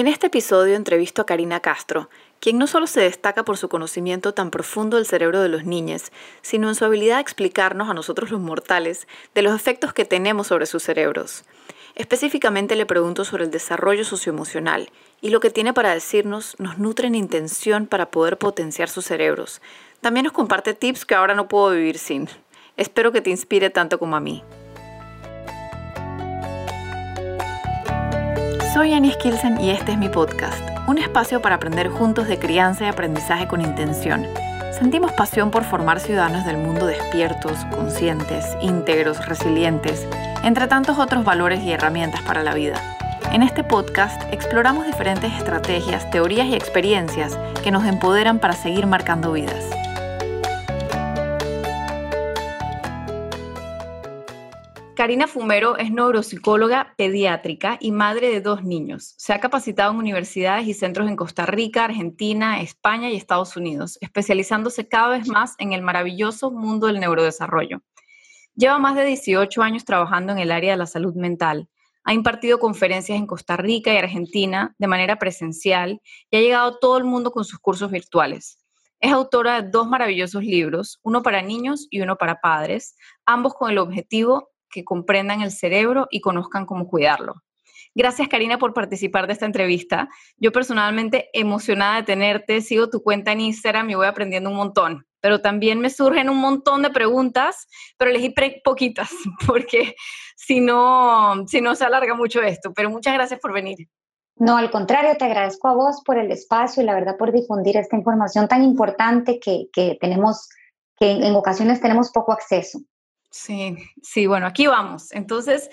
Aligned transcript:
En 0.00 0.08
este 0.08 0.28
episodio 0.28 0.76
entrevisto 0.76 1.20
a 1.20 1.26
Karina 1.26 1.60
Castro, 1.60 2.08
quien 2.40 2.56
no 2.56 2.66
solo 2.66 2.86
se 2.86 3.02
destaca 3.02 3.44
por 3.44 3.58
su 3.58 3.68
conocimiento 3.68 4.32
tan 4.32 4.50
profundo 4.50 4.96
del 4.96 5.04
cerebro 5.04 5.42
de 5.42 5.50
los 5.50 5.66
niños, 5.66 6.10
sino 6.40 6.70
en 6.70 6.74
su 6.74 6.86
habilidad 6.86 7.16
de 7.16 7.20
explicarnos 7.20 7.90
a 7.90 7.92
nosotros 7.92 8.30
los 8.30 8.40
mortales 8.40 9.06
de 9.34 9.42
los 9.42 9.54
efectos 9.54 9.92
que 9.92 10.06
tenemos 10.06 10.46
sobre 10.46 10.64
sus 10.64 10.84
cerebros. 10.84 11.44
Específicamente 11.96 12.76
le 12.76 12.86
pregunto 12.86 13.26
sobre 13.26 13.44
el 13.44 13.50
desarrollo 13.50 14.06
socioemocional 14.06 14.88
y 15.20 15.28
lo 15.28 15.40
que 15.40 15.50
tiene 15.50 15.74
para 15.74 15.92
decirnos 15.92 16.56
nos 16.58 16.78
nutre 16.78 17.08
en 17.08 17.14
intención 17.14 17.86
para 17.86 18.10
poder 18.10 18.38
potenciar 18.38 18.88
sus 18.88 19.04
cerebros. 19.04 19.60
También 20.00 20.24
nos 20.24 20.32
comparte 20.32 20.72
tips 20.72 21.04
que 21.04 21.14
ahora 21.14 21.34
no 21.34 21.46
puedo 21.46 21.72
vivir 21.72 21.98
sin. 21.98 22.26
Espero 22.78 23.12
que 23.12 23.20
te 23.20 23.28
inspire 23.28 23.68
tanto 23.68 23.98
como 23.98 24.16
a 24.16 24.20
mí. 24.20 24.42
Soy 28.72 28.92
Annie 28.92 29.10
Skilsen 29.10 29.60
y 29.60 29.70
este 29.70 29.92
es 29.92 29.98
mi 29.98 30.08
podcast, 30.08 30.62
un 30.86 30.96
espacio 30.96 31.42
para 31.42 31.56
aprender 31.56 31.88
juntos 31.88 32.28
de 32.28 32.38
crianza 32.38 32.84
y 32.84 32.88
aprendizaje 32.88 33.48
con 33.48 33.60
intención. 33.60 34.28
Sentimos 34.78 35.10
pasión 35.10 35.50
por 35.50 35.64
formar 35.64 35.98
ciudadanos 35.98 36.44
del 36.44 36.56
mundo 36.56 36.86
despiertos, 36.86 37.64
conscientes, 37.74 38.56
íntegros, 38.60 39.26
resilientes, 39.26 40.06
entre 40.44 40.68
tantos 40.68 41.00
otros 41.00 41.24
valores 41.24 41.64
y 41.64 41.72
herramientas 41.72 42.22
para 42.22 42.44
la 42.44 42.54
vida. 42.54 42.80
En 43.32 43.42
este 43.42 43.64
podcast 43.64 44.22
exploramos 44.32 44.86
diferentes 44.86 45.32
estrategias, 45.32 46.08
teorías 46.12 46.46
y 46.46 46.54
experiencias 46.54 47.36
que 47.64 47.72
nos 47.72 47.84
empoderan 47.84 48.38
para 48.38 48.54
seguir 48.54 48.86
marcando 48.86 49.32
vidas. 49.32 49.64
Karina 55.00 55.26
Fumero 55.26 55.78
es 55.78 55.90
neuropsicóloga 55.90 56.92
pediátrica 56.98 57.78
y 57.80 57.90
madre 57.90 58.28
de 58.28 58.42
dos 58.42 58.64
niños. 58.64 59.14
Se 59.16 59.32
ha 59.32 59.40
capacitado 59.40 59.92
en 59.92 59.96
universidades 59.96 60.68
y 60.68 60.74
centros 60.74 61.08
en 61.08 61.16
Costa 61.16 61.46
Rica, 61.46 61.86
Argentina, 61.86 62.60
España 62.60 63.08
y 63.08 63.16
Estados 63.16 63.56
Unidos, 63.56 63.96
especializándose 64.02 64.88
cada 64.88 65.16
vez 65.16 65.26
más 65.26 65.54
en 65.56 65.72
el 65.72 65.80
maravilloso 65.80 66.50
mundo 66.50 66.86
del 66.86 67.00
neurodesarrollo. 67.00 67.80
Lleva 68.54 68.78
más 68.78 68.94
de 68.94 69.06
18 69.06 69.62
años 69.62 69.86
trabajando 69.86 70.32
en 70.32 70.38
el 70.38 70.52
área 70.52 70.72
de 70.72 70.76
la 70.76 70.84
salud 70.84 71.14
mental. 71.14 71.70
Ha 72.04 72.12
impartido 72.12 72.58
conferencias 72.58 73.16
en 73.16 73.26
Costa 73.26 73.56
Rica 73.56 73.94
y 73.94 73.96
Argentina 73.96 74.74
de 74.76 74.86
manera 74.86 75.18
presencial 75.18 76.02
y 76.30 76.36
ha 76.36 76.40
llegado 76.40 76.72
a 76.72 76.78
todo 76.78 76.98
el 76.98 77.04
mundo 77.04 77.30
con 77.30 77.46
sus 77.46 77.58
cursos 77.58 77.90
virtuales. 77.90 78.58
Es 79.00 79.10
autora 79.10 79.62
de 79.62 79.70
dos 79.70 79.88
maravillosos 79.88 80.44
libros, 80.44 81.00
uno 81.02 81.22
para 81.22 81.40
niños 81.40 81.88
y 81.88 82.02
uno 82.02 82.16
para 82.16 82.42
padres, 82.42 82.96
ambos 83.24 83.54
con 83.54 83.70
el 83.70 83.78
objetivo 83.78 84.50
que 84.70 84.84
comprendan 84.84 85.42
el 85.42 85.50
cerebro 85.50 86.06
y 86.10 86.20
conozcan 86.20 86.66
cómo 86.66 86.88
cuidarlo. 86.88 87.34
Gracias 87.94 88.28
Karina 88.28 88.58
por 88.58 88.72
participar 88.72 89.26
de 89.26 89.32
esta 89.32 89.46
entrevista. 89.46 90.08
Yo 90.36 90.52
personalmente 90.52 91.28
emocionada 91.32 91.96
de 91.96 92.02
tenerte, 92.04 92.60
sigo 92.60 92.88
tu 92.88 93.02
cuenta 93.02 93.32
en 93.32 93.40
Instagram 93.40 93.90
y 93.90 93.94
voy 93.94 94.06
aprendiendo 94.06 94.48
un 94.48 94.56
montón, 94.56 95.06
pero 95.20 95.40
también 95.40 95.80
me 95.80 95.90
surgen 95.90 96.30
un 96.30 96.38
montón 96.38 96.82
de 96.82 96.90
preguntas, 96.90 97.66
pero 97.98 98.10
elegí 98.10 98.32
poquitas 98.64 99.10
porque 99.46 99.96
si 100.36 100.60
no, 100.60 101.46
si 101.46 101.60
no 101.60 101.74
se 101.74 101.84
alarga 101.84 102.14
mucho 102.14 102.40
esto, 102.42 102.72
pero 102.72 102.90
muchas 102.90 103.14
gracias 103.14 103.40
por 103.40 103.52
venir. 103.52 103.88
No, 104.36 104.56
al 104.56 104.70
contrario, 104.70 105.16
te 105.18 105.26
agradezco 105.26 105.68
a 105.68 105.74
vos 105.74 106.02
por 106.04 106.16
el 106.16 106.30
espacio 106.30 106.82
y 106.82 106.86
la 106.86 106.94
verdad 106.94 107.18
por 107.18 107.30
difundir 107.30 107.76
esta 107.76 107.96
información 107.96 108.48
tan 108.48 108.62
importante 108.62 109.38
que, 109.38 109.66
que 109.72 109.98
tenemos, 110.00 110.48
que 110.96 111.10
en 111.10 111.34
ocasiones 111.34 111.80
tenemos 111.80 112.10
poco 112.10 112.32
acceso. 112.32 112.80
Sí, 113.30 113.76
sí, 114.02 114.26
bueno, 114.26 114.46
aquí 114.46 114.66
vamos. 114.66 115.12
Entonces, 115.12 115.70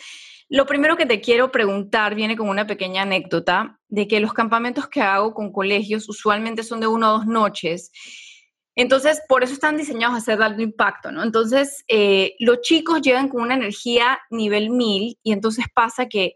lo 0.49 0.65
primero 0.65 0.95
que 0.95 1.05
te 1.05 1.21
quiero 1.21 1.51
preguntar 1.51 2.15
viene 2.15 2.37
con 2.37 2.49
una 2.49 2.67
pequeña 2.67 3.01
anécdota 3.01 3.79
de 3.87 4.07
que 4.07 4.19
los 4.19 4.33
campamentos 4.33 4.87
que 4.87 5.01
hago 5.01 5.33
con 5.33 5.51
colegios 5.51 6.07
usualmente 6.07 6.63
son 6.63 6.79
de 6.79 6.87
una 6.87 7.09
o 7.13 7.17
dos 7.17 7.27
noches. 7.27 7.91
Entonces, 8.75 9.21
por 9.27 9.43
eso 9.43 9.53
están 9.53 9.75
diseñados 9.75 10.13
a 10.13 10.19
hacer 10.19 10.41
alto 10.41 10.61
impacto, 10.61 11.11
¿no? 11.11 11.23
Entonces, 11.23 11.83
eh, 11.87 12.35
los 12.39 12.61
chicos 12.61 13.01
llegan 13.01 13.27
con 13.27 13.41
una 13.41 13.55
energía 13.55 14.19
nivel 14.29 14.69
1000 14.69 15.17
y 15.23 15.31
entonces 15.31 15.65
pasa 15.73 16.07
que 16.07 16.35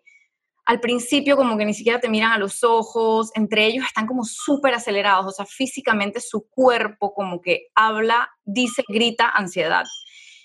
al 0.66 0.80
principio 0.80 1.36
como 1.38 1.58
que 1.58 1.66
ni 1.66 1.74
siquiera 1.74 2.00
te 2.00 2.10
miran 2.10 2.32
a 2.32 2.38
los 2.38 2.64
ojos, 2.64 3.30
entre 3.36 3.66
ellos 3.68 3.86
están 3.86 4.08
como 4.08 4.24
súper 4.24 4.74
acelerados, 4.74 5.28
o 5.28 5.32
sea, 5.32 5.46
físicamente 5.46 6.20
su 6.20 6.48
cuerpo 6.50 7.14
como 7.14 7.42
que 7.42 7.68
habla, 7.76 8.30
dice, 8.44 8.84
grita 8.88 9.30
ansiedad. 9.30 9.86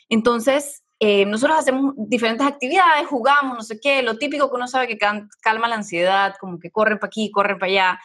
Entonces, 0.08 0.82
eh, 0.98 1.26
nosotros 1.26 1.58
hacemos 1.58 1.94
diferentes 1.96 2.46
actividades, 2.46 3.06
jugamos, 3.06 3.56
no 3.56 3.62
sé 3.62 3.78
qué, 3.80 4.02
lo 4.02 4.16
típico 4.16 4.48
que 4.48 4.56
uno 4.56 4.66
sabe 4.66 4.88
que 4.88 4.98
calma 5.42 5.68
la 5.68 5.76
ansiedad, 5.76 6.36
como 6.40 6.58
que 6.58 6.70
corre 6.70 6.96
para 6.96 7.08
aquí, 7.08 7.30
corre 7.30 7.56
para 7.56 7.70
allá. 7.70 8.00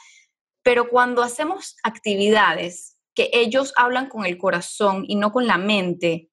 Pero 0.64 0.90
cuando 0.90 1.24
hacemos 1.24 1.78
actividades 1.84 2.98
que 3.16 3.30
ellos 3.34 3.74
hablan 3.78 4.10
con 4.10 4.26
el 4.26 4.38
corazón 4.38 5.06
y 5.08 5.16
no 5.16 5.32
con 5.32 5.48
la 5.48 5.58
mente, 5.58 6.30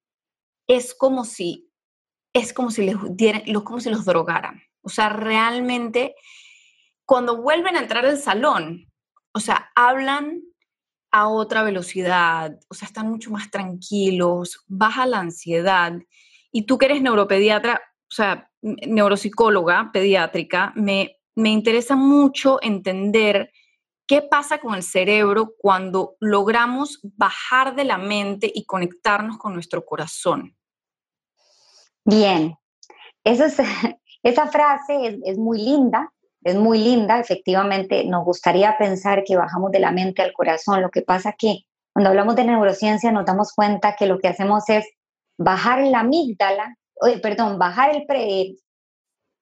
es 0.67 0.95
como 0.95 1.25
si, 1.25 1.71
es 2.33 2.53
como 2.53 2.71
si 2.71 2.85
les 2.85 2.97
dieran, 3.11 3.43
como 3.63 3.81
si 3.81 3.91
los 3.91 4.05
drogaran. 4.05 4.63
O 4.83 4.89
sea, 4.89 5.09
realmente, 5.09 6.15
cuando 7.05 7.41
vuelven 7.41 7.77
a 7.77 7.81
entrar 7.81 8.05
al 8.05 8.19
salón, 8.19 8.91
o 9.33 9.41
sea, 9.41 9.71
hablan 9.75 10.43
a 11.11 11.29
otra 11.29 11.63
velocidad, 11.63 12.59
o 12.69 12.75
sea, 12.75 12.87
están 12.87 13.09
mucho 13.09 13.31
más 13.31 13.51
tranquilos, 13.51 14.65
baja 14.67 15.07
la 15.07 15.21
ansiedad. 15.21 15.93
Y 16.53 16.63
tú 16.63 16.79
que 16.79 16.87
eres 16.87 17.03
neuropediatra, 17.03 17.81
o 18.11 18.15
sea, 18.15 18.51
neuropsicóloga 18.63 19.91
pediátrica, 19.93 20.73
me, 20.77 21.17
me 21.35 21.51
interesa 21.51 21.97
mucho 21.97 22.59
entender 22.63 23.53
qué 24.07 24.23
pasa 24.23 24.59
con 24.59 24.75
el 24.75 24.83
cerebro 24.83 25.55
cuando 25.59 26.17
logramos 26.21 27.01
bajar 27.03 27.75
de 27.75 27.85
la 27.85 27.99
mente 27.99 28.51
y 28.53 28.65
conectarnos 28.65 29.39
con 29.39 29.53
nuestro 29.55 29.85
corazón. 29.85 30.57
Bien, 32.05 32.57
esa, 33.25 33.51
frase 34.51 35.07
es, 35.07 35.19
es 35.25 35.39
muy 35.39 35.59
linda 35.59 36.13
es 36.43 36.55
muy 36.55 36.79
linda, 36.79 37.19
efectivamente 37.19 38.05
nos 38.05 38.25
gustaría 38.25 38.77
pensar 38.79 39.25
que 39.25 39.37
bajamos 39.37 39.73
de 39.73 39.81
la 39.81 39.91
mente 39.91 40.23
al 40.23 40.33
corazón. 40.33 40.81
Lo 40.81 40.91
que 40.91 41.03
pasa 41.03 41.35
que 41.37 41.65
cuando 41.93 42.11
hablamos 42.11 42.37
de 42.37 42.45
neurociencia 42.45 43.11
nos 43.13 43.27
damos 43.27 43.53
cuenta 43.53 43.97
que 43.97 44.07
lo 44.07 44.19
que 44.19 44.29
hacemos 44.29 44.69
es 44.69 44.87
bajar 45.37 45.83
la 45.87 46.01
amígdala, 46.01 46.77
perdón, 47.23 47.59
bajar 47.59 47.95
el 47.95 48.07
pre, 48.07 48.55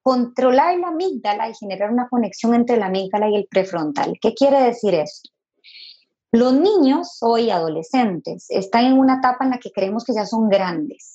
controlar 0.03 0.79
la 0.79 0.89
amígdala 0.89 1.49
y 1.49 1.55
generar 1.55 1.91
una 1.91 2.09
conexión 2.09 2.55
entre 2.55 2.77
la 2.77 2.87
amígdala 2.87 3.29
y 3.29 3.37
el 3.37 3.47
prefrontal. 3.51 4.15
¿Qué 4.21 4.35
quiere 4.35 4.63
decir 4.63 4.95
esto? 4.95 5.31
Los 6.33 6.55
niños 6.55 7.19
hoy 7.21 7.51
adolescentes 7.51 8.47
están 8.49 8.87
en 8.87 8.99
una 8.99 9.19
etapa 9.19 9.45
en 9.45 9.51
la 9.51 9.59
que 9.59 9.71
creemos 9.71 10.05
que 10.05 10.15
ya 10.15 10.27
son 10.27 10.49
grandes 10.49 11.15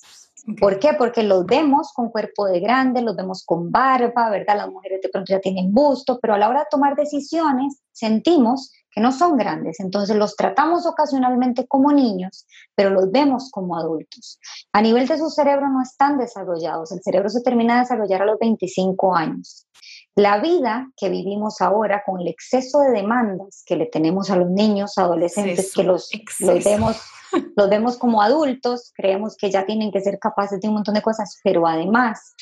¿Por 0.58 0.80
qué? 0.80 0.94
Porque 0.98 1.22
los 1.22 1.46
vemos 1.46 1.92
con 1.92 2.10
cuerpo 2.10 2.46
de 2.46 2.58
grande, 2.58 3.00
los 3.00 3.14
vemos 3.14 3.44
con 3.44 3.70
barba, 3.70 4.28
¿verdad? 4.28 4.56
Las 4.56 4.70
mujeres 4.70 5.00
de 5.00 5.08
pronto 5.08 5.32
ya 5.32 5.40
tienen 5.40 5.72
busto, 5.72 6.18
pero 6.20 6.34
a 6.34 6.38
la 6.38 6.48
hora 6.48 6.60
de 6.60 6.66
tomar 6.70 6.96
decisiones 6.96 7.80
sentimos 7.92 8.72
que 8.90 9.00
no 9.00 9.12
son 9.12 9.36
grandes. 9.36 9.78
Entonces 9.80 10.16
los 10.16 10.34
tratamos 10.36 10.84
ocasionalmente 10.84 11.66
como 11.66 11.92
niños, 11.92 12.46
pero 12.74 12.90
los 12.90 13.10
vemos 13.10 13.50
como 13.50 13.76
adultos. 13.76 14.38
A 14.72 14.82
nivel 14.82 15.06
de 15.06 15.18
su 15.18 15.30
cerebro 15.30 15.68
no 15.68 15.80
están 15.80 16.18
desarrollados. 16.18 16.92
El 16.92 17.02
cerebro 17.02 17.28
se 17.28 17.42
termina 17.42 17.74
de 17.74 17.80
desarrollar 17.80 18.22
a 18.22 18.26
los 18.26 18.38
25 18.38 19.14
años. 19.14 19.66
La 20.14 20.40
vida 20.40 20.90
que 20.96 21.08
vivimos 21.08 21.60
ahora 21.60 22.02
con 22.04 22.20
el 22.20 22.28
exceso 22.28 22.80
de 22.80 22.90
demandas 22.90 23.62
que 23.64 23.76
le 23.76 23.86
tenemos 23.86 24.30
a 24.30 24.36
los 24.36 24.50
niños, 24.50 24.98
adolescentes, 24.98 25.72
que 25.74 25.84
los, 25.84 26.10
los 26.40 26.64
vemos 26.64 27.00
los 27.56 27.70
vemos 27.70 27.96
como 27.96 28.22
adultos, 28.22 28.92
creemos 28.94 29.36
que 29.36 29.50
ya 29.50 29.64
tienen 29.64 29.90
que 29.90 30.00
ser 30.00 30.18
capaces 30.18 30.60
de 30.60 30.68
un 30.68 30.74
montón 30.74 30.94
de 30.94 31.02
cosas, 31.02 31.40
pero 31.42 31.66
además 31.66 32.34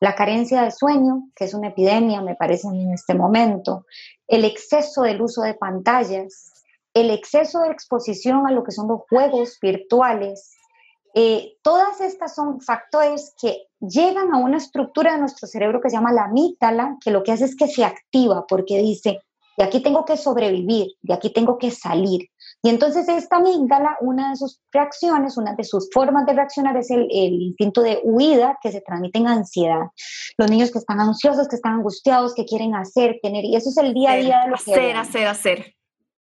la 0.00 0.14
carencia 0.14 0.62
de 0.62 0.70
sueño, 0.70 1.30
que 1.34 1.44
es 1.44 1.54
una 1.54 1.68
epidemia, 1.68 2.20
me 2.20 2.34
parece 2.34 2.68
en 2.68 2.92
este 2.92 3.14
momento, 3.14 3.86
el 4.28 4.44
exceso 4.44 5.02
del 5.02 5.22
uso 5.22 5.42
de 5.42 5.54
pantallas, 5.54 6.52
el 6.92 7.10
exceso 7.10 7.60
de 7.60 7.70
exposición 7.70 8.46
a 8.46 8.52
lo 8.52 8.64
que 8.64 8.72
son 8.72 8.88
los 8.88 9.00
juegos 9.08 9.58
virtuales, 9.60 10.53
eh, 11.14 11.56
todas 11.62 12.00
estas 12.00 12.34
son 12.34 12.60
factores 12.60 13.34
que 13.40 13.68
llegan 13.80 14.34
a 14.34 14.38
una 14.38 14.56
estructura 14.56 15.12
de 15.12 15.20
nuestro 15.20 15.46
cerebro 15.46 15.80
que 15.80 15.88
se 15.88 15.96
llama 15.96 16.12
la 16.12 16.24
amígdala, 16.24 16.96
que 17.00 17.12
lo 17.12 17.22
que 17.22 17.30
hace 17.30 17.44
es 17.44 17.54
que 17.54 17.68
se 17.68 17.84
activa 17.84 18.44
porque 18.48 18.78
dice, 18.78 19.20
de 19.56 19.64
aquí 19.64 19.80
tengo 19.80 20.04
que 20.04 20.16
sobrevivir, 20.16 20.88
de 21.02 21.14
aquí 21.14 21.30
tengo 21.30 21.56
que 21.56 21.70
salir. 21.70 22.28
Y 22.62 22.70
entonces 22.70 23.08
esta 23.08 23.36
amígdala, 23.36 23.96
una 24.00 24.30
de 24.30 24.36
sus 24.36 24.60
reacciones, 24.72 25.36
una 25.36 25.54
de 25.54 25.62
sus 25.62 25.88
formas 25.92 26.26
de 26.26 26.32
reaccionar 26.32 26.76
es 26.76 26.90
el, 26.90 27.06
instinto 27.10 27.82
de 27.82 28.00
huida 28.02 28.58
que 28.60 28.72
se 28.72 28.80
transmite 28.80 29.18
en 29.18 29.28
ansiedad. 29.28 29.86
Los 30.36 30.50
niños 30.50 30.72
que 30.72 30.78
están 30.78 30.98
ansiosos, 30.98 31.46
que 31.46 31.56
están 31.56 31.74
angustiados, 31.74 32.34
que 32.34 32.44
quieren 32.44 32.74
hacer, 32.74 33.20
tener, 33.22 33.44
y 33.44 33.54
eso 33.54 33.68
es 33.68 33.76
el 33.76 33.94
día 33.94 34.12
a 34.12 34.16
día 34.16 34.40
de 34.40 34.48
lo 34.48 34.56
hacer, 34.56 34.74
que... 34.74 34.92
Hacer, 34.92 34.96
hacer, 34.96 35.26
hacer. 35.26 35.74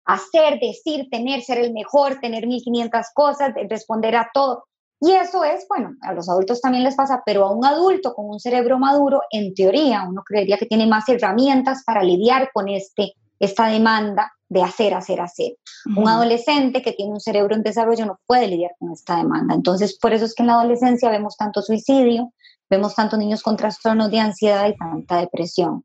Hacer, 0.07 0.59
decir, 0.59 1.07
tener, 1.11 1.41
ser 1.41 1.59
el 1.59 1.73
mejor, 1.73 2.19
tener 2.19 2.47
1500 2.47 3.05
cosas, 3.13 3.53
responder 3.69 4.15
a 4.15 4.29
todo. 4.33 4.65
Y 4.99 5.11
eso 5.11 5.43
es, 5.43 5.65
bueno, 5.69 5.91
a 6.01 6.13
los 6.13 6.27
adultos 6.27 6.59
también 6.59 6.83
les 6.83 6.95
pasa, 6.95 7.21
pero 7.25 7.45
a 7.45 7.51
un 7.51 7.63
adulto 7.65 8.15
con 8.15 8.25
un 8.29 8.39
cerebro 8.39 8.79
maduro, 8.79 9.21
en 9.29 9.53
teoría, 9.53 10.05
uno 10.09 10.23
creería 10.25 10.57
que 10.57 10.65
tiene 10.65 10.87
más 10.87 11.07
herramientas 11.07 11.83
para 11.85 12.01
lidiar 12.01 12.49
con 12.51 12.67
este, 12.67 13.13
esta 13.39 13.67
demanda 13.67 14.31
de 14.49 14.63
hacer, 14.63 14.93
hacer, 14.93 15.21
hacer. 15.21 15.57
Un 15.95 16.07
adolescente 16.07 16.81
que 16.81 16.93
tiene 16.93 17.11
un 17.11 17.19
cerebro 17.19 17.53
en 17.53 17.63
desarrollo 17.63 18.05
no 18.05 18.19
puede 18.25 18.47
lidiar 18.47 18.71
con 18.79 18.91
esta 18.91 19.17
demanda. 19.17 19.53
Entonces, 19.53 19.97
por 19.99 20.13
eso 20.13 20.25
es 20.25 20.33
que 20.33 20.43
en 20.43 20.47
la 20.47 20.53
adolescencia 20.53 21.09
vemos 21.11 21.35
tanto 21.37 21.61
suicidio, 21.61 22.33
vemos 22.69 22.95
tantos 22.95 23.19
niños 23.19 23.43
con 23.43 23.57
trastornos 23.57 24.09
de 24.09 24.19
ansiedad 24.19 24.67
y 24.67 24.75
tanta 24.77 25.17
depresión. 25.17 25.83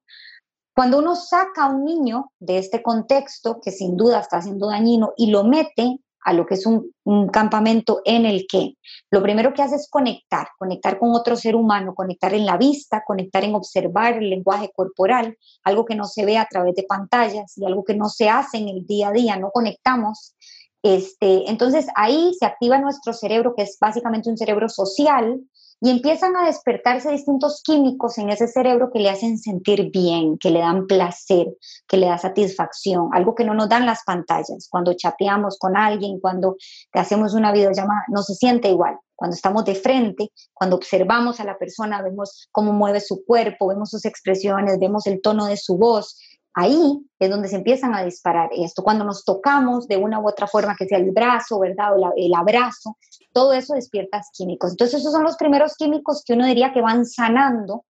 Cuando 0.75 0.99
uno 0.99 1.15
saca 1.17 1.65
a 1.65 1.71
un 1.71 1.85
niño 1.85 2.33
de 2.39 2.59
este 2.59 2.83
contexto, 2.83 3.61
que 3.61 3.71
sin 3.71 3.97
duda 3.97 4.21
está 4.21 4.41
siendo 4.41 4.69
dañino, 4.69 5.13
y 5.17 5.27
lo 5.31 5.45
mete 5.45 5.99
a 6.25 6.33
lo 6.33 6.47
que 6.47 6.55
es 6.55 6.67
un, 6.67 6.93
campamento 7.33 8.01
en 8.05 8.27
el 8.27 8.47
que 8.49 8.75
lo 9.11 9.23
primero 9.23 9.53
que 9.53 9.63
hace 9.63 9.75
es 9.75 9.89
conectar, 9.91 10.49
conectar 10.57 10.99
con 10.99 11.11
otro 11.13 11.35
ser 11.35 11.57
humano, 11.57 11.95
conectar 11.95 12.33
en 12.33 12.47
la 12.47 12.57
vista, 12.57 13.03
conectar 13.05 13.43
en 13.43 13.55
observar 13.55 14.19
el 14.19 14.31
lenguaje 14.31 14.71
corporal, 14.75 15.37
algo 15.65 15.85
que 15.85 15.97
no 15.97 16.05
se 16.05 16.25
ve 16.25 16.39
a 16.39 16.47
través 16.49 16.77
de 16.77 16.85
pantallas 16.85 17.59
y 17.59 17.65
algo 17.65 17.83
que 17.83 17.95
no 17.95 18.09
se 18.09 18.29
hace 18.29 18.59
en 18.59 18.69
el 18.69 18.87
día 18.87 19.09
a 19.09 19.13
día, 19.13 19.37
no 19.37 19.51
conectamos. 19.51 20.37
Este, 20.83 21.49
entonces 21.51 21.87
ahí 21.97 22.35
se 22.39 22.47
activa 22.47 22.79
nuestro 22.79 23.13
cerebro, 23.13 23.55
que 23.57 23.63
es 23.63 23.77
básicamente 23.81 24.31
un 24.31 24.37
cerebro 24.37 24.69
social, 24.69 25.41
y 25.85 25.91
empiezan 25.91 26.37
a 26.37 26.47
despertarse 26.47 27.11
distintos 27.11 27.61
químicos 27.65 28.17
en 28.19 28.31
ese 28.31 28.47
cerebro 28.47 28.93
que 28.93 29.01
le 29.01 29.11
hacen 29.11 29.37
sentir 29.37 29.91
bien, 29.91 30.39
que 30.39 30.51
le 30.51 30.61
dan 30.61 30.87
placer, 30.87 31.49
que 31.89 31.97
le 31.97 32.07
da 32.07 32.19
satisfacción, 32.19 33.09
algo 33.13 33.35
que 33.35 33.45
no 33.45 33.53
nos 33.53 33.69
dan 33.69 33.85
las 33.85 34.05
pantallas. 34.05 34.69
Cuando 34.71 34.95
chateamos 34.95 35.59
con 35.59 35.77
alguien, 35.77 36.21
cuando 36.21 36.57
hacemos 36.93 37.35
una 37.35 37.51
videollamada, 37.51 38.05
no 38.07 38.23
se 38.23 38.37
siente 38.37 38.69
igual. 38.69 38.97
Cuando 39.17 39.35
estamos 39.35 39.65
de 39.65 39.75
frente, 39.75 40.31
cuando 40.55 40.77
observamos 40.77 41.41
a 41.41 41.45
la 41.45 41.59
persona, 41.59 42.01
vemos 42.01 42.49
cómo 42.53 42.73
mueve 42.73 43.01
su 43.01 43.25
cuerpo, 43.25 43.67
vemos 43.67 43.91
sus 43.91 44.05
expresiones, 44.05 44.79
vemos 44.79 45.09
el 45.09 45.21
tono 45.21 45.47
de 45.47 45.57
su 45.57 45.79
voz, 45.79 46.17
ahí 46.55 47.01
es 47.19 47.31
donde 47.31 47.49
se 47.49 47.57
empiezan 47.57 47.95
a 47.95 48.05
disparar 48.05 48.51
esto. 48.53 48.83
Cuando 48.83 49.05
nos 49.05 49.25
tocamos 49.25 49.87
de 49.89 49.97
una 49.97 50.21
u 50.21 50.29
otra 50.29 50.47
forma, 50.47 50.77
que 50.77 50.87
sea 50.87 50.99
el 50.99 51.11
brazo, 51.11 51.59
¿verdad? 51.61 51.97
O 51.97 52.13
el 52.17 52.35
abrazo, 52.35 52.97
todo 53.33 53.53
eso 53.53 53.75
despierta 53.75 54.21
químicos. 54.33 54.73
Entonces, 54.73 55.01
esos 55.01 55.13
son 55.13 55.23
los 55.23 55.37
primeros 55.37 55.77
químicos 55.77 56.23
que 56.27 56.35
uno 56.35 56.47
diría 56.47 56.73
que 56.73 56.83
van 56.83 57.07
sanando 57.07 57.85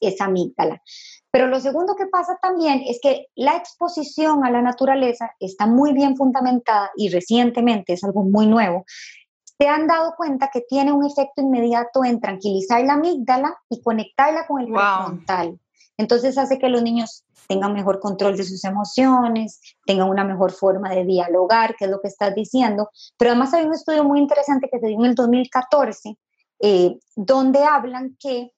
esa 0.00 0.26
amígdala. 0.26 0.82
Pero 1.30 1.48
lo 1.48 1.60
segundo 1.60 1.96
que 1.96 2.06
pasa 2.06 2.38
también 2.40 2.82
es 2.86 2.98
que 3.02 3.26
la 3.34 3.56
exposición 3.56 4.44
a 4.44 4.50
la 4.50 4.62
naturaleza 4.62 5.32
está 5.38 5.66
muy 5.66 5.92
bien 5.92 6.16
fundamentada 6.16 6.90
y 6.96 7.08
recientemente 7.08 7.92
es 7.92 8.04
algo 8.04 8.22
muy 8.24 8.46
nuevo. 8.46 8.84
Se 9.58 9.68
han 9.68 9.86
dado 9.86 10.14
cuenta 10.16 10.50
que 10.52 10.62
tiene 10.62 10.92
un 10.92 11.04
efecto 11.04 11.42
inmediato 11.42 12.04
en 12.04 12.20
tranquilizar 12.20 12.82
la 12.84 12.94
amígdala 12.94 13.56
y 13.70 13.80
conectarla 13.82 14.46
con 14.46 14.60
el 14.60 14.68
frontal. 14.68 15.58
Entonces 15.98 16.36
hace 16.36 16.58
que 16.58 16.68
los 16.68 16.82
niños 16.82 17.24
tengan 17.48 17.72
mejor 17.72 18.00
control 18.00 18.36
de 18.36 18.44
sus 18.44 18.64
emociones, 18.64 19.60
tengan 19.86 20.08
una 20.08 20.24
mejor 20.24 20.52
forma 20.52 20.90
de 20.90 21.04
dialogar, 21.04 21.74
que 21.76 21.86
es 21.86 21.90
lo 21.90 22.00
que 22.00 22.08
estás 22.08 22.34
diciendo. 22.34 22.90
Pero 23.16 23.30
además 23.30 23.54
hay 23.54 23.64
un 23.64 23.74
estudio 23.74 24.04
muy 24.04 24.18
interesante 24.18 24.68
que 24.70 24.78
se 24.78 24.88
dio 24.88 24.98
en 24.98 25.06
el 25.06 25.14
2014, 25.14 26.18
eh, 26.60 26.98
donde 27.14 27.64
hablan 27.64 28.16
que 28.18 28.52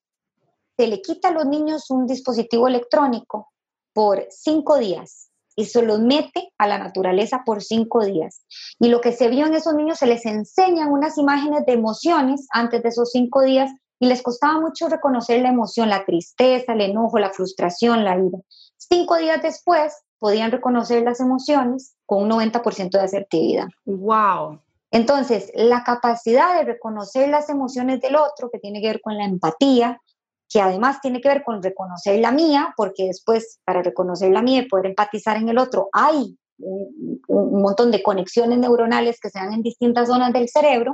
se 0.76 0.87
le 0.87 1.02
quita 1.02 1.29
a 1.29 1.32
los 1.32 1.46
niños 1.46 1.90
un 1.90 2.06
dispositivo 2.06 2.69
electrónico 2.69 3.49
por 3.93 4.26
cinco 4.31 4.79
días 4.79 5.29
y 5.56 5.64
se 5.64 5.82
los 5.82 5.99
mete 5.99 6.52
a 6.56 6.69
la 6.69 6.79
naturaleza 6.79 7.43
por 7.44 7.64
cinco 7.64 8.05
días. 8.05 8.44
Y 8.79 8.88
lo 8.88 9.00
que 9.00 9.11
se 9.11 9.29
vio 9.29 9.44
en 9.46 9.55
esos 9.55 9.75
niños, 9.75 9.99
se 9.99 10.06
les 10.06 10.25
enseñan 10.25 10.93
unas 10.93 11.19
imágenes 11.19 11.67
de 11.67 11.73
emociones 11.73 12.46
antes 12.52 12.81
de 12.81 12.90
esos 12.90 13.11
cinco 13.11 13.43
días 13.43 13.73
y 14.00 14.06
les 14.06 14.23
costaba 14.23 14.61
mucho 14.61 14.89
reconocer 14.89 15.43
la 15.43 15.49
emoción, 15.49 15.89
la 15.89 16.05
tristeza, 16.05 16.73
el 16.73 16.81
enojo, 16.83 17.19
la 17.19 17.31
frustración, 17.31 18.05
la 18.05 18.17
ira. 18.17 18.39
Cinco 18.77 19.17
días 19.17 19.43
después 19.43 19.95
podían 20.19 20.50
reconocer 20.50 21.03
las 21.03 21.21
emociones 21.21 21.95
con 22.06 22.25
un 22.25 22.31
90% 22.31 22.91
de 22.91 23.00
asertividad. 23.00 23.67
¡Wow! 23.85 24.61
Entonces, 24.91 25.50
la 25.55 25.85
capacidad 25.85 26.59
de 26.59 26.65
reconocer 26.65 27.29
las 27.29 27.50
emociones 27.50 28.00
del 28.00 28.17
otro, 28.17 28.50
que 28.50 28.59
tiene 28.59 28.81
que 28.81 28.89
ver 28.89 29.00
con 29.00 29.17
la 29.17 29.25
empatía, 29.25 30.00
que 30.49 30.61
además 30.61 31.00
tiene 31.03 31.21
que 31.21 31.29
ver 31.29 31.45
con 31.45 31.62
reconocer 31.62 32.19
la 32.21 32.33
mía, 32.33 32.73
porque 32.77 33.05
después 33.05 33.61
para 33.65 33.83
reconocer 33.83 34.31
la 34.31 34.43
mía 34.43 34.62
y 34.62 34.69
poder 34.69 34.87
empatizar 34.87 35.37
en 35.37 35.49
el 35.50 35.59
otro 35.59 35.91
hay 35.93 36.39
un, 36.59 37.21
un 37.29 37.62
montón 37.62 37.91
de 37.91 38.03
conexiones 38.03 38.59
neuronales 38.59 39.21
que 39.21 39.29
se 39.29 39.39
dan 39.39 39.53
en 39.53 39.62
distintas 39.62 40.09
zonas 40.09 40.33
del 40.33 40.49
cerebro, 40.49 40.93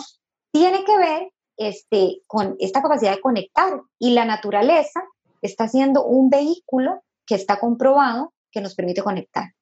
tiene 0.51 0.85
que 0.85 0.97
ver 0.99 1.29
este, 1.56 2.23
con 2.27 2.56
esta 2.59 2.83
capacidad 2.83 3.12
de 3.12 3.21
conectar 3.21 3.81
y 3.99 4.15
la 4.15 4.25
naturaleza 4.25 5.03
está 5.43 5.69
siendo 5.69 6.05
un 6.05 6.31
vehículo 6.31 7.03
que 7.27 7.35
está 7.35 7.59
comprobado 7.59 8.33
que 8.51 8.61
nos 8.61 8.75
permite 8.75 9.03
conectar. 9.03 9.53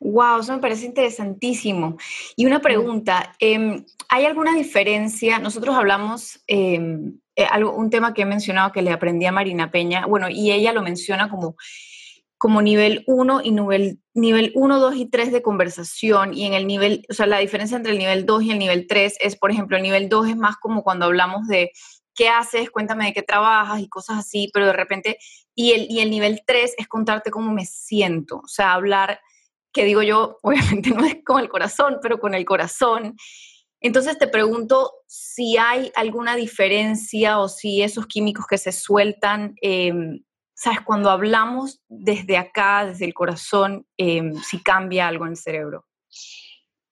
Wow, 0.00 0.40
eso 0.40 0.52
me 0.52 0.60
parece 0.60 0.86
interesantísimo. 0.86 1.96
Y 2.36 2.46
una 2.46 2.60
pregunta, 2.60 3.34
em, 3.38 3.84
¿hay 4.08 4.24
alguna 4.26 4.54
diferencia? 4.54 5.38
Nosotros 5.38 5.74
hablamos, 5.74 6.42
em, 6.46 7.18
eh, 7.36 7.44
algo, 7.44 7.74
un 7.74 7.90
tema 7.90 8.12
que 8.12 8.22
he 8.22 8.26
mencionado 8.26 8.70
que 8.70 8.82
le 8.82 8.92
aprendí 8.92 9.26
a 9.26 9.32
Marina 9.32 9.70
Peña, 9.70 10.06
bueno, 10.06 10.28
y 10.28 10.52
ella 10.52 10.72
lo 10.72 10.82
menciona 10.82 11.28
como 11.30 11.56
como 12.38 12.62
nivel 12.62 13.04
1 13.06 13.40
y 13.42 13.50
nivel, 13.52 14.00
nivel 14.12 14.52
1, 14.54 14.78
2 14.78 14.96
y 14.96 15.06
3 15.06 15.32
de 15.32 15.42
conversación. 15.42 16.34
Y 16.34 16.46
en 16.46 16.54
el 16.54 16.66
nivel, 16.66 17.04
o 17.08 17.14
sea, 17.14 17.26
la 17.26 17.38
diferencia 17.38 17.76
entre 17.76 17.92
el 17.92 17.98
nivel 17.98 18.26
2 18.26 18.42
y 18.44 18.50
el 18.50 18.58
nivel 18.58 18.86
3 18.86 19.16
es, 19.20 19.36
por 19.36 19.50
ejemplo, 19.50 19.76
el 19.76 19.82
nivel 19.82 20.08
2 20.08 20.30
es 20.30 20.36
más 20.36 20.56
como 20.56 20.82
cuando 20.82 21.06
hablamos 21.06 21.46
de 21.46 21.72
qué 22.14 22.28
haces, 22.28 22.70
cuéntame 22.70 23.06
de 23.06 23.12
qué 23.12 23.22
trabajas 23.22 23.80
y 23.80 23.88
cosas 23.88 24.18
así, 24.18 24.50
pero 24.52 24.66
de 24.66 24.72
repente, 24.72 25.18
y 25.54 25.72
el, 25.72 25.86
y 25.90 26.00
el 26.00 26.10
nivel 26.10 26.42
3 26.46 26.74
es 26.78 26.88
contarte 26.88 27.30
cómo 27.30 27.52
me 27.52 27.66
siento, 27.66 28.38
o 28.38 28.48
sea, 28.48 28.72
hablar, 28.72 29.20
que 29.72 29.84
digo 29.84 30.02
yo, 30.02 30.38
obviamente 30.42 30.90
no 30.90 31.04
es 31.04 31.18
con 31.24 31.40
el 31.40 31.48
corazón, 31.48 31.98
pero 32.00 32.18
con 32.20 32.34
el 32.34 32.44
corazón. 32.44 33.16
Entonces 33.80 34.16
te 34.16 34.28
pregunto 34.28 34.92
si 35.06 35.58
hay 35.58 35.92
alguna 35.94 36.36
diferencia 36.36 37.38
o 37.38 37.48
si 37.48 37.82
esos 37.82 38.06
químicos 38.06 38.46
que 38.46 38.56
se 38.56 38.72
sueltan 38.72 39.56
eh, 39.60 39.92
sabes, 40.54 40.80
cuando 40.82 41.10
hablamos 41.10 41.82
desde 41.88 42.36
acá, 42.36 42.86
desde 42.86 43.04
el 43.04 43.14
corazón, 43.14 43.86
em, 43.96 44.34
si 44.36 44.62
cambia 44.62 45.08
algo 45.08 45.26
en 45.26 45.32
el 45.32 45.36
cerebro? 45.36 45.84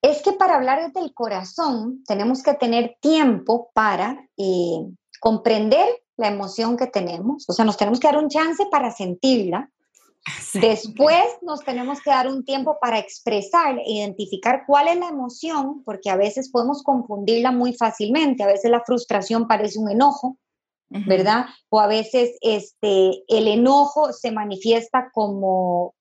Es 0.02 0.20
que 0.22 0.32
para 0.32 0.56
hablar 0.56 0.84
desde 0.84 1.00
el 1.00 1.14
corazón 1.14 2.02
tenemos 2.06 2.42
que 2.42 2.54
tener 2.54 2.96
tiempo 3.00 3.70
para 3.72 4.28
eh, 4.36 4.80
comprender 5.20 5.86
la 6.16 6.28
emoción 6.28 6.76
que 6.76 6.88
tenemos, 6.88 7.48
o 7.48 7.52
sea, 7.52 7.64
nos 7.64 7.76
tenemos 7.76 8.00
que 8.00 8.08
dar 8.08 8.18
un 8.18 8.28
chance 8.28 8.66
para 8.70 8.90
sentirla. 8.90 9.70
Después 10.54 11.24
nos 11.42 11.64
tenemos 11.64 12.00
que 12.00 12.10
dar 12.10 12.28
un 12.28 12.44
tiempo 12.44 12.78
para 12.80 12.98
expresar, 12.98 13.76
identificar 13.86 14.64
cuál 14.66 14.88
es 14.88 14.96
la 14.98 15.08
emoción, 15.08 15.82
porque 15.84 16.10
a 16.10 16.16
veces 16.16 16.50
podemos 16.50 16.82
confundirla 16.82 17.50
muy 17.50 17.72
fácilmente. 17.72 18.42
A 18.42 18.48
veces 18.48 18.70
la 18.70 18.84
frustración 18.84 19.48
parece 19.48 19.78
un 19.78 19.90
enojo, 19.90 20.38
¿verdad? 21.06 21.46
O 21.68 21.80
a 21.80 21.86
veces 21.86 22.36
este, 22.40 23.22
el 23.28 23.48
enojo 23.48 24.12
se 24.12 24.30
manifiesta 24.30 25.10
como 25.12 25.94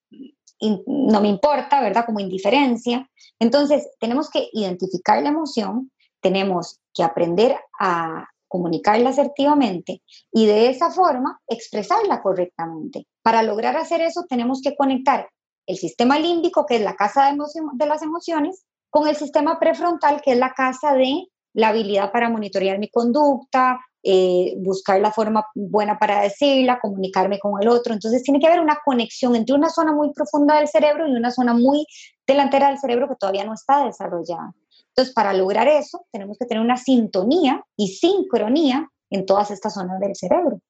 no 0.86 1.20
me 1.20 1.28
importa, 1.28 1.80
¿verdad? 1.80 2.04
Como 2.06 2.20
indiferencia. 2.20 3.08
Entonces, 3.38 3.88
tenemos 3.98 4.30
que 4.30 4.48
identificar 4.52 5.22
la 5.22 5.30
emoción, 5.30 5.90
tenemos 6.20 6.80
que 6.94 7.02
aprender 7.02 7.56
a 7.80 8.28
comunicarla 8.48 9.10
asertivamente 9.10 10.02
y 10.30 10.46
de 10.46 10.68
esa 10.68 10.90
forma 10.90 11.40
expresarla 11.48 12.22
correctamente. 12.22 13.06
Para 13.22 13.42
lograr 13.42 13.76
hacer 13.76 14.02
eso, 14.02 14.24
tenemos 14.28 14.60
que 14.60 14.76
conectar 14.76 15.28
el 15.66 15.76
sistema 15.76 16.18
límbico, 16.18 16.66
que 16.66 16.76
es 16.76 16.82
la 16.82 16.94
casa 16.94 17.32
de, 17.32 17.38
de 17.74 17.86
las 17.86 18.02
emociones, 18.02 18.64
con 18.90 19.08
el 19.08 19.16
sistema 19.16 19.58
prefrontal, 19.58 20.20
que 20.20 20.32
es 20.32 20.38
la 20.38 20.52
casa 20.52 20.92
de 20.92 21.24
la 21.54 21.68
habilidad 21.68 22.12
para 22.12 22.28
monitorear 22.28 22.78
mi 22.78 22.88
conducta, 22.88 23.80
eh, 24.04 24.54
buscar 24.58 25.00
la 25.00 25.12
forma 25.12 25.46
buena 25.54 25.98
para 25.98 26.22
decirla, 26.22 26.80
comunicarme 26.80 27.38
con 27.38 27.62
el 27.62 27.68
otro. 27.68 27.92
Entonces 27.92 28.22
tiene 28.22 28.40
que 28.40 28.46
haber 28.46 28.60
una 28.60 28.80
conexión 28.84 29.36
entre 29.36 29.54
una 29.54 29.70
zona 29.70 29.92
muy 29.92 30.12
profunda 30.12 30.56
del 30.56 30.68
cerebro 30.68 31.06
y 31.06 31.12
una 31.12 31.30
zona 31.30 31.54
muy 31.54 31.86
delantera 32.26 32.68
del 32.68 32.78
cerebro 32.78 33.08
que 33.08 33.16
todavía 33.16 33.44
no 33.44 33.54
está 33.54 33.84
desarrollada. 33.84 34.52
Entonces, 34.88 35.14
para 35.14 35.32
lograr 35.32 35.68
eso, 35.68 36.04
tenemos 36.10 36.36
que 36.36 36.46
tener 36.46 36.62
una 36.62 36.76
sintonía 36.76 37.64
y 37.76 37.88
sincronía 37.88 38.88
en 39.08 39.24
todas 39.24 39.50
estas 39.50 39.74
zonas 39.74 40.00
del 40.00 40.16
cerebro. 40.16 40.60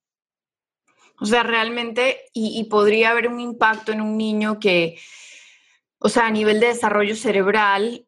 O 1.20 1.24
sea, 1.24 1.42
realmente, 1.42 2.18
y, 2.32 2.58
y 2.58 2.64
podría 2.64 3.10
haber 3.10 3.28
un 3.28 3.40
impacto 3.40 3.92
en 3.92 4.00
un 4.00 4.16
niño 4.16 4.58
que, 4.60 4.96
o 5.98 6.08
sea, 6.08 6.26
a 6.26 6.30
nivel 6.30 6.60
de 6.60 6.68
desarrollo 6.68 7.16
cerebral, 7.16 8.06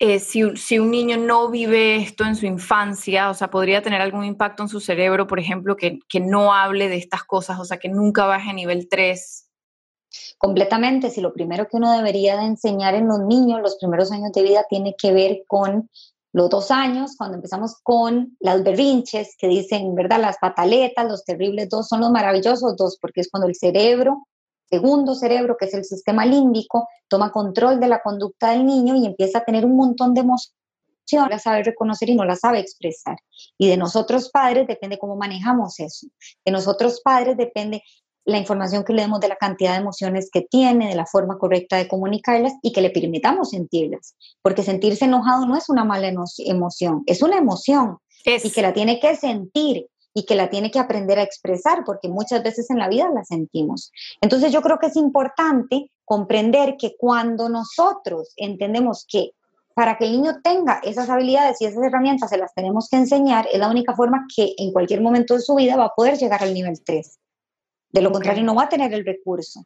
eh, 0.00 0.18
si, 0.18 0.42
un 0.78 0.90
niño 0.90 1.16
no 1.16 1.50
vive 1.50 1.96
esto 1.96 2.24
en 2.24 2.34
su 2.34 2.46
infancia, 2.46 3.30
o 3.30 3.34
sea, 3.34 3.50
podría 3.50 3.82
tener 3.82 4.00
algún 4.00 4.24
impacto 4.24 4.64
en 4.64 4.68
su 4.68 4.80
cerebro, 4.80 5.26
por 5.26 5.38
ejemplo, 5.38 5.76
que, 5.76 6.00
no 6.20 6.52
hable 6.52 6.88
de 6.88 6.96
estas 6.96 7.22
cosas, 7.24 7.60
o 7.60 7.64
sea, 7.64 7.78
que 7.78 7.88
nunca 7.88 8.26
baje 8.26 8.50
a 8.50 8.54
nivel 8.54 8.88
3. 8.88 9.48
Completamente, 10.38 11.10
si 11.10 11.20
lo 11.20 11.32
primero 11.32 11.68
que 11.68 11.76
uno 11.76 11.96
debería 11.96 12.36
de 12.36 12.44
enseñar 12.44 12.94
en 12.94 13.06
los 13.06 13.20
niños, 13.20 13.60
los 13.60 13.76
primeros 13.76 14.10
años 14.10 14.32
de 14.32 14.42
vida, 14.42 14.66
tiene 14.68 14.96
que 14.98 15.12
ver 15.12 15.44
con 15.46 15.88
los 16.32 16.50
dos 16.50 16.72
años, 16.72 17.14
cuando 17.16 17.36
empezamos 17.36 17.76
con 17.82 18.36
las 18.40 18.64
berrinches, 18.64 19.36
que 19.38 19.46
dicen, 19.46 19.94
¿verdad? 19.94 20.20
Las 20.20 20.38
pataletas, 20.38 21.06
los 21.06 21.24
terribles 21.24 21.68
dos 21.68 21.86
son 21.86 22.00
los 22.00 22.10
maravillosos 22.10 22.76
dos, 22.76 22.98
porque 23.00 23.20
es 23.20 23.30
cuando 23.30 23.46
el 23.48 23.54
cerebro, 23.54 24.26
segundo 24.68 25.14
cerebro, 25.14 25.56
que 25.58 25.66
es 25.66 25.74
el 25.74 25.84
sistema 25.84 26.26
límbico, 26.26 26.88
toma 27.08 27.30
control 27.30 27.80
de 27.80 27.88
la 27.88 28.00
conducta 28.00 28.50
del 28.50 28.66
niño 28.66 28.96
y 28.96 29.06
empieza 29.06 29.38
a 29.38 29.44
tener 29.44 29.64
un 29.64 29.76
montón 29.76 30.14
de 30.14 30.20
emociones 30.20 30.54
no 31.12 31.28
la 31.28 31.38
sabe 31.38 31.62
reconocer 31.62 32.08
y 32.08 32.16
no 32.16 32.24
la 32.24 32.36
sabe 32.36 32.58
expresar. 32.58 33.18
Y 33.58 33.68
de 33.68 33.76
nosotros 33.76 34.30
padres 34.30 34.66
depende 34.66 34.98
cómo 34.98 35.16
manejamos 35.16 35.78
eso. 35.80 36.06
De 36.44 36.52
nosotros 36.52 37.00
padres 37.02 37.36
depende 37.36 37.82
la 38.26 38.38
información 38.38 38.84
que 38.84 38.94
le 38.94 39.02
demos 39.02 39.20
de 39.20 39.28
la 39.28 39.36
cantidad 39.36 39.72
de 39.72 39.80
emociones 39.80 40.30
que 40.32 40.40
tiene, 40.40 40.88
de 40.88 40.94
la 40.94 41.04
forma 41.04 41.36
correcta 41.36 41.76
de 41.76 41.88
comunicarlas 41.88 42.54
y 42.62 42.72
que 42.72 42.80
le 42.80 42.90
permitamos 42.90 43.50
sentirlas. 43.50 44.16
Porque 44.40 44.62
sentirse 44.62 45.04
enojado 45.04 45.46
no 45.46 45.56
es 45.56 45.68
una 45.68 45.84
mala 45.84 46.10
emoción, 46.38 47.02
es 47.06 47.22
una 47.22 47.36
emoción 47.36 47.98
y 48.24 48.50
que 48.50 48.62
la 48.62 48.72
tiene 48.72 49.00
que 49.00 49.16
sentir 49.16 49.88
y 50.14 50.24
que 50.24 50.36
la 50.36 50.48
tiene 50.48 50.70
que 50.70 50.78
aprender 50.78 51.18
a 51.18 51.22
expresar, 51.22 51.82
porque 51.84 52.08
muchas 52.08 52.42
veces 52.42 52.70
en 52.70 52.78
la 52.78 52.88
vida 52.88 53.10
la 53.12 53.24
sentimos. 53.24 53.92
Entonces 54.20 54.52
yo 54.52 54.62
creo 54.62 54.78
que 54.78 54.86
es 54.86 54.96
importante 54.96 55.90
comprender 56.04 56.76
que 56.78 56.94
cuando 56.96 57.48
nosotros 57.48 58.32
entendemos 58.36 59.04
que 59.08 59.32
para 59.74 59.98
que 59.98 60.04
el 60.04 60.12
niño 60.12 60.40
tenga 60.42 60.80
esas 60.84 61.10
habilidades 61.10 61.60
y 61.60 61.66
esas 61.66 61.82
herramientas 61.82 62.30
se 62.30 62.38
las 62.38 62.54
tenemos 62.54 62.88
que 62.88 62.96
enseñar, 62.96 63.48
es 63.52 63.58
la 63.58 63.68
única 63.68 63.94
forma 63.94 64.24
que 64.34 64.54
en 64.56 64.72
cualquier 64.72 65.00
momento 65.00 65.34
de 65.34 65.40
su 65.40 65.56
vida 65.56 65.76
va 65.76 65.86
a 65.86 65.94
poder 65.94 66.16
llegar 66.16 66.44
al 66.44 66.54
nivel 66.54 66.80
3. 66.84 67.18
De 67.90 68.00
lo 68.00 68.12
contrario, 68.12 68.44
no 68.44 68.54
va 68.54 68.64
a 68.64 68.68
tener 68.68 68.94
el 68.94 69.04
recurso. 69.04 69.64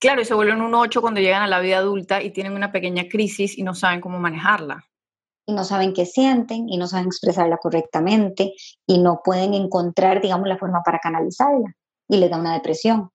Claro, 0.00 0.20
y 0.20 0.24
se 0.24 0.34
vuelven 0.34 0.60
un 0.60 0.74
8 0.74 1.00
cuando 1.00 1.20
llegan 1.20 1.42
a 1.42 1.48
la 1.48 1.60
vida 1.60 1.78
adulta 1.78 2.22
y 2.22 2.30
tienen 2.30 2.54
una 2.54 2.72
pequeña 2.72 3.08
crisis 3.08 3.56
y 3.56 3.62
no 3.62 3.74
saben 3.74 4.00
cómo 4.00 4.18
manejarla. 4.18 4.84
Y 5.46 5.52
no 5.52 5.64
saben 5.64 5.92
qué 5.92 6.06
sienten 6.06 6.68
y 6.68 6.76
no 6.76 6.86
saben 6.86 7.06
expresarla 7.06 7.56
correctamente 7.56 8.52
y 8.86 8.98
no 8.98 9.20
pueden 9.24 9.54
encontrar, 9.54 10.20
digamos, 10.20 10.48
la 10.48 10.58
forma 10.58 10.82
para 10.84 10.98
canalizarla 10.98 11.74
y 12.08 12.16
les 12.18 12.30
da 12.30 12.38
una 12.38 12.54
depresión. 12.54 13.10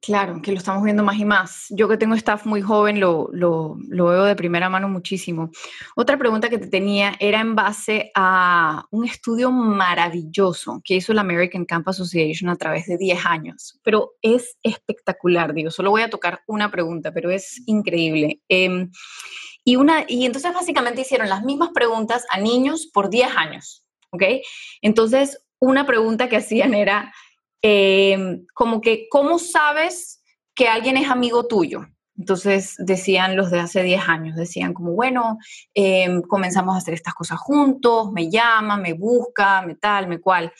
Claro, 0.00 0.40
que 0.40 0.52
lo 0.52 0.58
estamos 0.58 0.84
viendo 0.84 1.02
más 1.02 1.18
y 1.18 1.24
más. 1.24 1.66
Yo 1.70 1.88
que 1.88 1.96
tengo 1.96 2.14
staff 2.14 2.46
muy 2.46 2.62
joven 2.62 3.00
lo, 3.00 3.28
lo, 3.32 3.76
lo, 3.88 4.06
veo 4.06 4.24
de 4.24 4.36
primera 4.36 4.68
mano 4.68 4.88
muchísimo. 4.88 5.50
Otra 5.96 6.16
pregunta 6.16 6.48
que 6.48 6.58
te 6.58 6.68
tenía 6.68 7.14
era 7.18 7.40
en 7.40 7.56
base 7.56 8.12
a 8.14 8.86
un 8.90 9.04
estudio 9.04 9.50
maravilloso 9.50 10.80
que 10.84 10.94
hizo 10.94 11.12
la 11.12 11.22
American 11.22 11.64
Camp 11.64 11.88
Association 11.88 12.48
a 12.48 12.56
través 12.56 12.86
de 12.86 12.96
10 12.96 13.26
años, 13.26 13.80
pero 13.82 14.12
es 14.22 14.56
espectacular, 14.62 15.52
digo, 15.52 15.70
solo 15.70 15.90
voy 15.90 16.02
a 16.02 16.10
tocar 16.10 16.42
una 16.46 16.70
pregunta, 16.70 17.12
pero 17.12 17.30
es 17.30 17.60
increíble. 17.66 18.40
Eh, 18.48 18.88
y, 19.68 19.76
una, 19.76 20.04
y 20.06 20.26
entonces 20.26 20.52
básicamente 20.52 21.02
hicieron 21.02 21.28
las 21.28 21.44
mismas 21.44 21.70
preguntas 21.74 22.24
a 22.30 22.38
niños 22.38 22.88
por 22.92 23.10
10 23.10 23.36
años, 23.36 23.84
¿ok? 24.10 24.22
Entonces, 24.82 25.42
una 25.60 25.86
pregunta 25.86 26.28
que 26.28 26.36
hacían 26.36 26.74
era 26.74 27.12
Em, 27.62 28.46
como 28.54 28.80
que, 28.80 29.08
¿cómo 29.10 29.38
sabes 29.38 30.22
que 30.54 30.68
alguien 30.68 30.96
es 30.96 31.10
amigo 31.10 31.46
tuyo? 31.46 31.86
Entonces 32.16 32.74
decían 32.78 33.36
los 33.36 33.50
de 33.50 33.60
hace 33.60 33.82
10 33.82 34.08
años, 34.08 34.36
decían 34.36 34.74
como, 34.74 34.92
bueno, 34.92 35.38
em, 35.74 36.22
comenzamos 36.22 36.74
a 36.74 36.78
hacer 36.78 36.94
estas 36.94 37.14
cosas 37.14 37.38
juntos, 37.38 38.12
me 38.12 38.30
llama, 38.30 38.76
me 38.76 38.92
busca, 38.92 39.62
me 39.62 39.76
tal, 39.76 40.08
me 40.08 40.20
cual. 40.20 40.52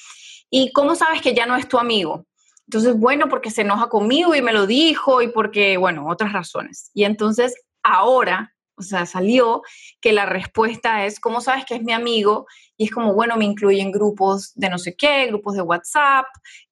¿Y 0.50 0.73
cómo 0.73 0.95
sabes 0.95 1.21
que 1.21 1.35
ya 1.35 1.47
no 1.47 1.57
es 1.57 1.69
tu 1.69 1.79
amigo? 1.79 2.27
Entonces, 2.67 2.97
bueno, 2.97 3.29
porque 3.29 3.50
se 3.50 3.62
enoja 3.62 3.88
conmigo 3.88 4.35
y 4.35 4.43
me 4.43 4.53
lo 4.53 4.67
dijo 4.67 5.23
y 5.23 5.29
porque, 5.29 5.77
bueno, 5.79 6.07
otras 6.09 6.33
razones. 6.33 6.91
Y 6.95 7.05
entonces 7.05 7.55
ahora 7.83 8.55
o 8.79 8.83
sea, 8.83 9.07
salió 9.07 9.63
que 10.01 10.13
la 10.13 10.27
respuesta 10.27 11.05
es, 11.05 11.19
¿cómo 11.21 11.41
sabes 11.41 11.65
que 11.65 11.75
es 11.75 11.83
mi 11.83 11.93
amigo? 11.93 12.47
Y 12.77 12.85
es 12.85 12.91
como, 12.91 13.15
bueno, 13.15 13.37
me 13.37 13.45
incluye 13.45 13.81
en 13.81 13.91
grupos 13.91 14.53
de 14.55 14.71
no 14.71 14.79
sé 14.79 14.97
qué, 14.97 15.27
grupos 15.27 15.55
de 15.57 15.63
WhatsApp, 15.63 16.27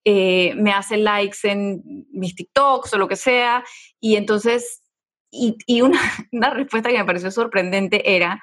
eh, 0.04 0.54
me 0.56 0.72
hace 0.72 0.96
likes 0.96 1.38
en 1.42 1.82
mis 2.12 2.34
TikToks 2.34 2.94
o 2.94 2.98
lo 2.98 3.08
que 3.08 3.16
sea. 3.16 3.64
Y 4.00 4.16
entonces, 4.16 4.82
y, 5.30 5.80
una, 5.80 6.00
una 6.32 6.50
respuesta 6.50 6.90
que 6.90 6.98
me 6.98 7.04
pareció 7.04 7.30
sorprendente 7.30 8.14
era, 8.14 8.42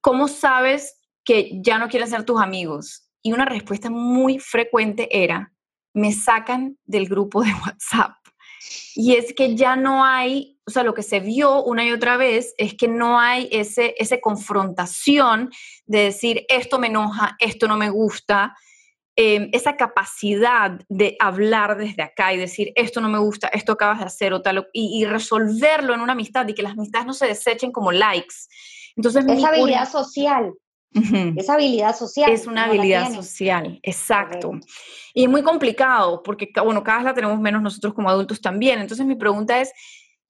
¿cómo 0.00 0.28
sabes 0.28 1.00
que 1.24 1.50
ya 1.62 1.78
no 1.78 1.88
quieren 1.88 2.08
ser 2.08 2.24
tus 2.24 2.40
amigos? 2.40 3.08
Y 3.22 3.32
una 3.32 3.46
respuesta 3.46 3.90
muy 3.90 4.38
frecuente 4.38 5.08
era, 5.10 5.52
me 5.92 6.12
sacan 6.12 6.78
del 6.84 7.08
grupo 7.08 7.42
de 7.42 7.52
WhatsApp. 7.66 8.23
Y 8.94 9.14
es 9.16 9.34
que 9.34 9.56
ya 9.56 9.76
no 9.76 10.04
hay, 10.04 10.58
o 10.66 10.70
sea, 10.70 10.84
lo 10.84 10.94
que 10.94 11.02
se 11.02 11.20
vio 11.20 11.62
una 11.62 11.84
y 11.84 11.92
otra 11.92 12.16
vez 12.16 12.54
es 12.58 12.74
que 12.74 12.88
no 12.88 13.18
hay 13.18 13.48
ese, 13.50 13.94
esa 13.98 14.20
confrontación 14.20 15.50
de 15.86 16.04
decir, 16.04 16.44
esto 16.48 16.78
me 16.78 16.86
enoja, 16.86 17.36
esto 17.40 17.66
no 17.66 17.76
me 17.76 17.90
gusta, 17.90 18.54
em, 19.16 19.48
esa 19.52 19.76
capacidad 19.76 20.80
de 20.88 21.16
hablar 21.20 21.76
desde 21.76 22.02
acá 22.02 22.32
y 22.32 22.38
decir, 22.38 22.72
esto 22.76 23.00
no 23.00 23.08
me 23.08 23.18
gusta, 23.18 23.48
esto 23.48 23.72
acabas 23.72 23.98
de 23.98 24.06
hacer 24.06 24.32
o 24.32 24.42
tal, 24.42 24.68
y, 24.72 25.04
resolverlo 25.04 25.94
en 25.94 26.00
una 26.00 26.12
amistad 26.12 26.46
y 26.48 26.54
que 26.54 26.62
las 26.62 26.72
amistades 26.72 27.06
no 27.06 27.14
se 27.14 27.26
desechen 27.26 27.72
como 27.72 27.92
likes. 27.92 28.34
Entonces, 28.96 29.24
esa 29.26 29.48
habilidad 29.48 29.90
social. 29.90 30.52
Esa 31.36 31.54
habilidad 31.54 31.96
social. 31.96 32.30
Es 32.30 32.46
una 32.46 32.64
habilidad 32.64 33.12
social, 33.12 33.80
exacto. 33.82 34.52
Y 35.12 35.24
es 35.24 35.30
muy 35.30 35.42
complicado 35.42 36.22
porque, 36.22 36.50
bueno, 36.64 36.84
cada 36.84 36.98
vez 36.98 37.04
la 37.06 37.14
tenemos 37.14 37.40
menos 37.40 37.62
nosotros 37.62 37.94
como 37.94 38.08
adultos 38.08 38.40
también. 38.40 38.78
Entonces 38.78 39.04
mi 39.04 39.16
pregunta 39.16 39.60
es, 39.60 39.72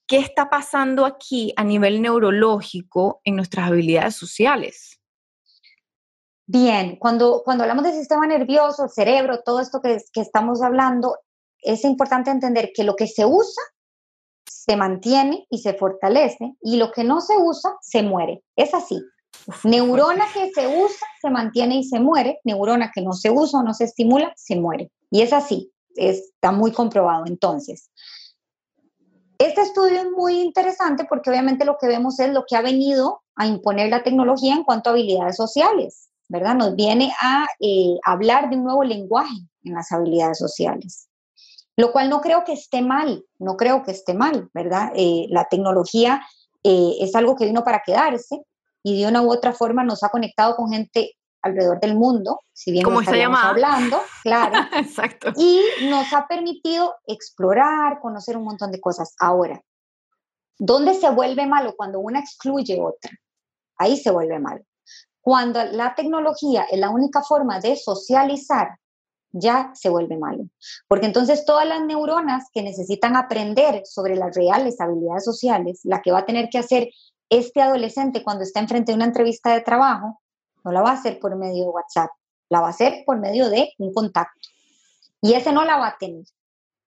¿qué 0.06 0.18
está 0.18 0.49
pasando 0.49 1.04
aquí 1.04 1.52
a 1.56 1.64
nivel 1.64 2.00
neurológico 2.00 3.21
en 3.25 3.37
nuestras 3.37 3.68
habilidades 3.68 4.16
sociales? 4.16 5.00
Bien, 6.47 6.97
cuando, 6.97 7.42
cuando 7.44 7.64
hablamos 7.64 7.85
del 7.85 7.94
sistema 7.94 8.26
nervioso, 8.26 8.85
el 8.85 8.90
cerebro, 8.90 9.42
todo 9.42 9.61
esto 9.61 9.80
que, 9.80 9.99
que 10.12 10.21
estamos 10.21 10.62
hablando, 10.62 11.16
es 11.61 11.85
importante 11.85 12.30
entender 12.30 12.71
que 12.75 12.85
lo 12.85 12.97
que 12.97 13.06
se 13.06 13.25
usa 13.25 13.62
se 14.47 14.76
mantiene 14.76 15.47
y 15.50 15.59
se 15.59 15.75
fortalece 15.75 16.54
y 16.62 16.76
lo 16.76 16.90
que 16.90 17.04
no 17.04 17.21
se 17.21 17.37
usa 17.37 17.76
se 17.83 18.02
muere. 18.02 18.42
Es 18.56 18.73
así. 18.73 18.99
Neurona 19.64 20.24
que 20.32 20.50
se 20.52 20.66
usa 20.66 21.06
se 21.20 21.30
mantiene 21.30 21.76
y 21.76 21.84
se 21.84 22.00
muere, 22.00 22.40
neurona 22.44 22.90
que 22.94 23.02
no 23.02 23.12
se 23.12 23.30
usa 23.30 23.60
o 23.60 23.62
no 23.62 23.74
se 23.74 23.84
estimula 23.84 24.32
se 24.36 24.56
muere. 24.56 24.90
Y 25.10 25.22
es 25.22 25.32
así, 25.32 25.72
está 25.94 26.52
muy 26.52 26.72
comprobado. 26.72 27.24
Entonces, 27.26 27.90
este 29.38 29.62
estudio 29.62 30.00
es 30.00 30.10
muy 30.10 30.40
interesante 30.40 31.04
porque 31.08 31.30
obviamente 31.30 31.64
lo 31.64 31.76
que 31.78 31.88
vemos 31.88 32.18
es 32.20 32.32
lo 32.32 32.44
que 32.46 32.56
ha 32.56 32.62
venido 32.62 33.22
a 33.36 33.46
imponer 33.46 33.90
la 33.90 34.02
tecnología 34.02 34.54
en 34.54 34.64
cuanto 34.64 34.90
a 34.90 34.92
habilidades 34.92 35.36
sociales, 35.36 36.08
¿verdad? 36.28 36.54
Nos 36.54 36.76
viene 36.76 37.12
a 37.20 37.46
eh, 37.60 37.96
hablar 38.04 38.48
de 38.48 38.56
un 38.56 38.64
nuevo 38.64 38.84
lenguaje 38.84 39.34
en 39.64 39.74
las 39.74 39.90
habilidades 39.92 40.38
sociales, 40.38 41.08
lo 41.76 41.92
cual 41.92 42.10
no 42.10 42.20
creo 42.20 42.44
que 42.44 42.52
esté 42.52 42.80
mal, 42.80 43.24
no 43.38 43.56
creo 43.56 43.82
que 43.82 43.90
esté 43.90 44.14
mal, 44.14 44.50
¿verdad? 44.54 44.92
Eh, 44.94 45.26
la 45.30 45.48
tecnología 45.48 46.22
eh, 46.62 46.92
es 47.00 47.14
algo 47.14 47.34
que 47.34 47.46
vino 47.46 47.64
para 47.64 47.82
quedarse, 47.84 48.42
y 48.84 49.00
de 49.00 49.08
una 49.08 49.22
u 49.22 49.32
otra 49.32 49.52
forma 49.52 49.82
nos 49.82 50.04
ha 50.04 50.10
conectado 50.10 50.54
con 50.54 50.70
gente 50.70 51.16
alrededor 51.42 51.80
del 51.80 51.96
mundo, 51.96 52.40
si 52.52 52.70
bien 52.70 52.84
Como 52.84 53.00
estaríamos 53.00 53.42
hablando, 53.42 53.98
claro. 54.22 54.56
Exacto. 54.76 55.32
Y 55.36 55.60
nos 55.88 56.12
ha 56.12 56.26
permitido 56.26 56.94
explorar, 57.06 58.00
conocer 58.00 58.36
un 58.36 58.44
montón 58.44 58.70
de 58.70 58.80
cosas. 58.80 59.14
Ahora, 59.18 59.60
¿dónde 60.58 60.94
se 60.94 61.10
vuelve 61.10 61.46
malo? 61.46 61.74
Cuando 61.76 61.98
una 61.98 62.20
excluye 62.20 62.80
otra. 62.80 63.10
Ahí 63.76 63.96
se 63.96 64.10
vuelve 64.10 64.38
malo. 64.38 64.62
Cuando 65.20 65.64
la 65.64 65.94
tecnología 65.94 66.64
es 66.70 66.78
la 66.78 66.90
única 66.90 67.22
forma 67.22 67.60
de 67.60 67.76
socializar, 67.76 68.68
ya 69.32 69.70
se 69.74 69.88
vuelve 69.88 70.16
malo. 70.18 70.44
Porque 70.88 71.06
entonces 71.06 71.44
todas 71.44 71.66
las 71.66 71.82
neuronas 71.82 72.44
que 72.52 72.62
necesitan 72.62 73.16
aprender 73.16 73.82
sobre 73.84 74.16
las 74.16 74.34
reales 74.36 74.80
habilidades 74.80 75.24
sociales, 75.24 75.80
la 75.84 76.02
que 76.02 76.12
va 76.12 76.20
a 76.20 76.26
tener 76.26 76.48
que 76.50 76.58
hacer 76.58 76.88
este 77.28 77.62
adolescente 77.62 78.23
cuando 78.23 78.45
está 78.45 78.61
enfrente 78.61 78.93
de 78.93 78.97
una 78.97 79.07
entrevista 79.07 79.52
de 79.52 79.61
trabajo, 79.61 80.21
no 80.64 80.73
la 80.73 80.83
va 80.83 80.90
a 80.90 80.95
hacer 80.95 81.19
por 81.19 81.37
medio 81.37 81.64
de 81.64 81.71
WhatsApp, 81.71 82.11
la 82.49 82.61
va 82.61 82.69
a 82.69 82.71
hacer 82.71 83.04
por 83.04 83.19
medio 83.19 83.49
de 83.50 83.73
un 83.78 83.93
contacto. 83.93 84.49
Y 85.21 85.35
ese 85.35 85.52
no 85.52 85.64
la 85.64 85.78
va 85.78 85.88
a 85.88 85.99
tener 85.99 86.25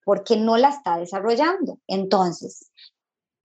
porque 0.08 0.38
no 0.38 0.56
la 0.56 0.70
está 0.70 0.98
desarrollando. 0.98 1.79
Entonces, 1.86 2.72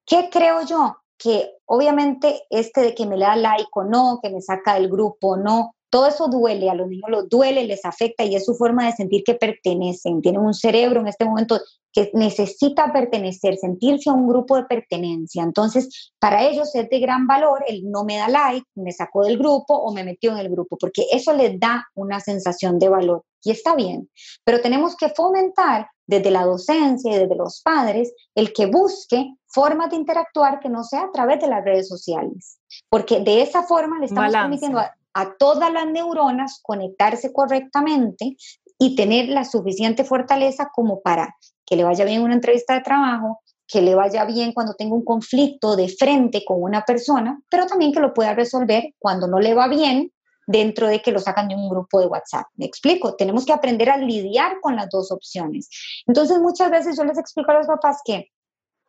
¿qué 0.07 0.29
creo 0.31 0.65
yo? 0.65 0.97
Que 1.19 1.57
obviamente 1.65 2.45
este 2.51 2.83
de 2.83 2.95
que 2.95 3.05
me 3.05 3.17
le 3.17 3.25
da 3.25 3.35
like 3.35 3.69
o 3.73 3.85
no, 3.85 4.21
que 4.23 4.31
me 4.31 4.41
saca 4.41 4.75
del 4.75 4.89
grupo 4.89 5.31
o 5.31 5.37
no, 5.37 5.75
todo 5.93 6.07
eso 6.07 6.29
duele, 6.29 6.71
a 6.71 6.75
los 6.75 6.89
niños 6.89 7.11
los 7.11 7.29
duele, 7.29 7.65
les 7.65 7.85
afecta 7.85 8.25
y 8.25 8.35
es 8.35 8.47
su 8.47 8.55
forma 8.55 8.87
de 8.87 8.93
sentir 8.93 9.23
que 9.25 9.35
pertenecen. 9.35 10.23
Tienen 10.23 10.41
un 10.41 10.55
cerebro 10.55 11.01
en 11.01 11.09
este 11.09 11.27
momento 11.27 11.61
que 11.93 12.11
necesita 12.15 12.91
pertenecer, 12.95 13.59
sentirse 13.59 14.09
a 14.09 14.15
un 14.15 14.27
grupo 14.27 14.57
de 14.57 14.65
pertenencia. 14.65 15.43
Entonces, 15.43 16.15
para 16.19 16.45
ellos 16.45 16.75
es 16.75 16.89
de 16.89 16.99
gran 16.99 17.27
valor 17.27 17.63
el 17.69 17.83
no 17.91 18.05
me 18.05 18.17
da 18.17 18.29
like, 18.29 18.67
me 18.75 18.91
sacó 18.91 19.25
del 19.25 19.37
grupo 19.37 19.75
o 19.75 19.93
me 19.93 20.03
metió 20.03 20.33
en 20.33 20.39
el 20.39 20.49
grupo, 20.49 20.79
porque 20.81 21.05
eso 21.13 21.35
les 21.35 21.61
da 21.61 21.87
una 21.95 22.21
sensación 22.21 22.79
de 22.79 22.89
valor 22.89 23.25
y 23.45 23.51
está 23.51 23.75
bien. 23.75 24.09
Pero 24.45 24.63
tenemos 24.63 24.97
que 24.97 25.11
fomentar 25.11 25.89
desde 26.07 26.31
la 26.31 26.47
docencia 26.47 27.15
y 27.15 27.19
desde 27.19 27.37
los 27.37 27.61
padres, 27.63 28.15
el 28.35 28.55
que 28.55 28.65
busque 28.65 29.35
formas 29.47 29.91
de 29.91 29.97
interactuar 29.97 30.59
que 30.59 30.71
no 30.71 30.85
sea 30.85 31.03
a 31.03 31.13
través 31.13 31.39
de 31.39 31.49
las 31.49 31.63
redes 31.63 31.87
sociales, 31.87 32.59
porque 32.89 33.21
de 33.21 33.43
esa 33.43 33.65
forma 33.65 33.99
le 33.99 34.07
estamos 34.07 34.33
permitiendo 34.33 34.79
a, 34.79 34.95
a 35.15 35.37
todas 35.37 35.73
las 35.73 35.87
neuronas 35.87 36.61
conectarse 36.63 37.33
correctamente 37.33 38.37
y 38.79 38.97
tener 38.97 39.29
la 39.29 39.45
suficiente 39.45 40.05
fortaleza 40.05 40.71
como 40.75 41.01
para 41.01 41.37
que 41.65 41.77
le 41.77 41.85
vaya 41.85 42.05
bien 42.05 42.23
una 42.23 42.35
entrevista 42.35 42.75
de 42.75 42.81
trabajo, 42.81 43.41
que 43.67 43.81
le 43.81 43.95
vaya 43.95 44.25
bien 44.25 44.53
cuando 44.53 44.75
tenga 44.75 44.95
un 44.95 45.05
conflicto 45.05 45.77
de 45.77 45.89
frente 45.89 46.45
con 46.45 46.63
una 46.63 46.85
persona, 46.85 47.41
pero 47.49 47.67
también 47.67 47.93
que 47.93 48.01
lo 48.01 48.13
pueda 48.13 48.35
resolver 48.35 48.95
cuando 48.99 49.27
no 49.29 49.39
le 49.39 49.55
va 49.55 49.69
bien 49.69 50.13
dentro 50.47 50.89
de 50.89 51.01
que 51.01 51.13
lo 51.13 51.21
sacan 51.21 51.49
de 51.49 51.55
un 51.55 51.69
grupo 51.69 52.01
de 52.01 52.07
WhatsApp. 52.07 52.47
Me 52.57 52.67
explico, 52.67 53.15
tenemos 53.15 53.47
que 53.47 53.53
aprender 53.53 53.89
a 53.91 53.97
lidiar 53.97 54.61
con 54.61 54.77
las 54.77 54.89
dos 54.91 55.11
opciones. 55.13 55.69
Entonces, 56.07 56.39
muchas 56.41 56.71
veces 56.71 56.97
yo 56.97 57.05
les 57.05 57.19
explico 57.19 57.51
a 57.53 57.55
los 57.55 57.67
papás 57.67 58.01
que 58.05 58.29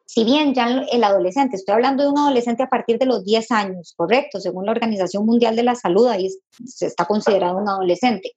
si 0.05 0.23
bien 0.23 0.53
ya 0.53 0.67
el 0.91 1.03
adolescente, 1.03 1.55
estoy 1.55 1.73
hablando 1.73 2.03
de 2.03 2.09
un 2.09 2.17
adolescente 2.17 2.63
a 2.63 2.69
partir 2.69 2.99
de 2.99 3.05
los 3.05 3.23
10 3.23 3.51
años, 3.51 3.93
correcto, 3.95 4.39
según 4.39 4.65
la 4.65 4.71
Organización 4.71 5.25
Mundial 5.25 5.55
de 5.55 5.63
la 5.63 5.75
Salud, 5.75 6.07
ahí 6.07 6.29
se 6.65 6.87
está 6.87 7.05
considerado 7.05 7.57
un 7.57 7.69
adolescente. 7.69 8.33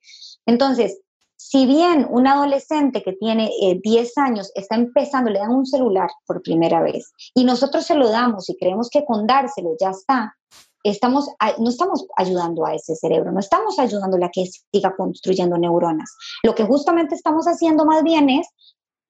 Entonces, 0.46 1.00
si 1.36 1.66
bien 1.66 2.06
un 2.10 2.26
adolescente 2.26 3.02
que 3.02 3.12
tiene 3.12 3.50
10 3.82 3.84
eh, 3.84 4.12
años 4.20 4.50
está 4.54 4.74
empezando, 4.74 5.30
le 5.30 5.38
dan 5.38 5.50
un 5.50 5.66
celular 5.66 6.08
por 6.26 6.42
primera 6.42 6.80
vez 6.82 7.12
y 7.34 7.44
nosotros 7.44 7.84
se 7.84 7.94
lo 7.94 8.08
damos 8.08 8.48
y 8.48 8.56
creemos 8.56 8.88
que 8.90 9.04
con 9.04 9.26
dárselo 9.26 9.76
ya 9.78 9.90
está, 9.90 10.34
estamos, 10.82 11.28
no 11.58 11.68
estamos 11.68 12.06
ayudando 12.16 12.64
a 12.64 12.74
ese 12.74 12.94
cerebro, 12.96 13.32
no 13.32 13.40
estamos 13.40 13.78
ayudándole 13.78 14.24
a 14.24 14.30
que 14.30 14.46
siga 14.72 14.94
construyendo 14.96 15.58
neuronas. 15.58 16.16
Lo 16.42 16.54
que 16.54 16.64
justamente 16.64 17.14
estamos 17.14 17.46
haciendo 17.46 17.84
más 17.84 18.02
bien 18.02 18.30
es 18.30 18.48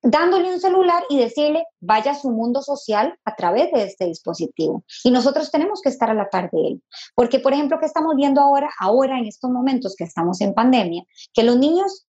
dándole 0.07 0.53
un 0.53 0.61
celular 0.61 1.03
y 1.11 1.19
decirle, 1.19 1.65
vaya 1.81 2.13
a 2.13 2.15
su 2.15 2.31
mundo 2.31 2.63
social 2.63 3.19
a 3.25 3.35
través 3.35 3.73
de 3.73 3.83
este 3.83 4.07
dispositivo. 4.07 4.85
Y 5.03 5.11
nosotros 5.11 5.51
tenemos 5.51 5.81
que 5.83 5.89
estar 5.89 6.09
a 6.09 6.15
la 6.15 6.31
par 6.31 6.49
de 6.53 6.69
él. 6.69 6.83
Porque, 7.17 7.41
por 7.41 7.53
ejemplo, 7.53 7.81
que 7.81 7.87
estamos 7.87 8.15
viendo 8.15 8.41
ahora, 8.41 8.71
ahora 8.79 9.19
en 9.19 9.27
estos 9.27 9.51
momentos 9.51 9.97
que 9.97 10.05
estamos 10.05 10.41
en 10.41 10.55
pandemia, 10.55 11.03
que 11.35 11.43
los 11.43 11.57
niños 11.59 12.07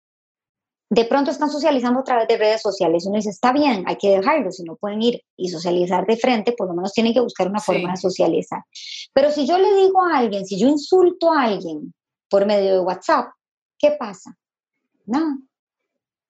de 0.89 1.05
pronto 1.05 1.31
están 1.31 1.51
socializando 1.51 2.01
a 2.01 2.05
través 2.05 2.29
de 2.29 2.37
redes 2.37 2.63
sociales. 2.63 3.07
Uno 3.07 3.17
dice, 3.17 3.31
está 3.31 3.53
bien, 3.53 3.85
hay 3.87 3.97
que 3.97 4.11
dejarlo, 4.11 4.51
si 4.53 4.63
no 4.63 4.77
pueden 4.77 5.01
ir 5.03 5.23
y 5.37 5.49
socializar 5.49 6.07
de 6.07 6.17
frente, 6.17 6.53
por 6.53 6.69
lo 6.69 6.75
menos 6.75 6.93
tienen 6.93 7.15
que 7.15 7.21
buscar 7.21 7.49
una 7.49 7.61
forma 7.61 7.93
de 7.93 7.97
socializar. 7.97 8.63
Pero 9.15 9.31
si 9.31 9.47
yo 9.47 9.57
le 9.57 9.75
digo 9.75 10.03
a 10.03 10.19
alguien, 10.19 10.45
si 10.45 10.59
yo 10.59 10.69
insulto 10.69 11.33
a 11.33 11.45
alguien 11.45 11.95
por 12.29 12.45
medio 12.45 12.73
de 12.73 12.81
WhatsApp, 12.81 13.29
¿qué 13.79 13.97
pasa? 13.99 14.37
Nada, 15.07 15.39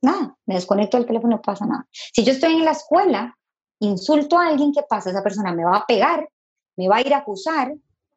nada, 0.03 0.37
me 0.47 0.57
desconecto 0.57 0.97
del 0.97 1.07
teléfono, 1.07 1.37
no 1.37 1.43
pasa 1.43 1.67
nada. 1.67 1.87
Si 1.91 2.25
yo 2.25 2.33
estoy 2.33 2.55
en 2.55 2.65
la 2.65 2.73
escuela, 2.73 3.37
insulto 3.79 4.39
a 4.39 4.49
alguien, 4.49 4.73
¿qué 4.73 4.83
pasa? 4.89 5.11
Esa 5.11 5.23
persona 5.23 5.53
me 5.53 5.65
va 5.65 5.79
a 5.79 5.87
pegar, 5.87 6.29
me 6.77 6.89
va 6.89 6.97
a 6.97 7.01
ir 7.01 7.15
a 7.15 7.19
acusar, 7.19 7.73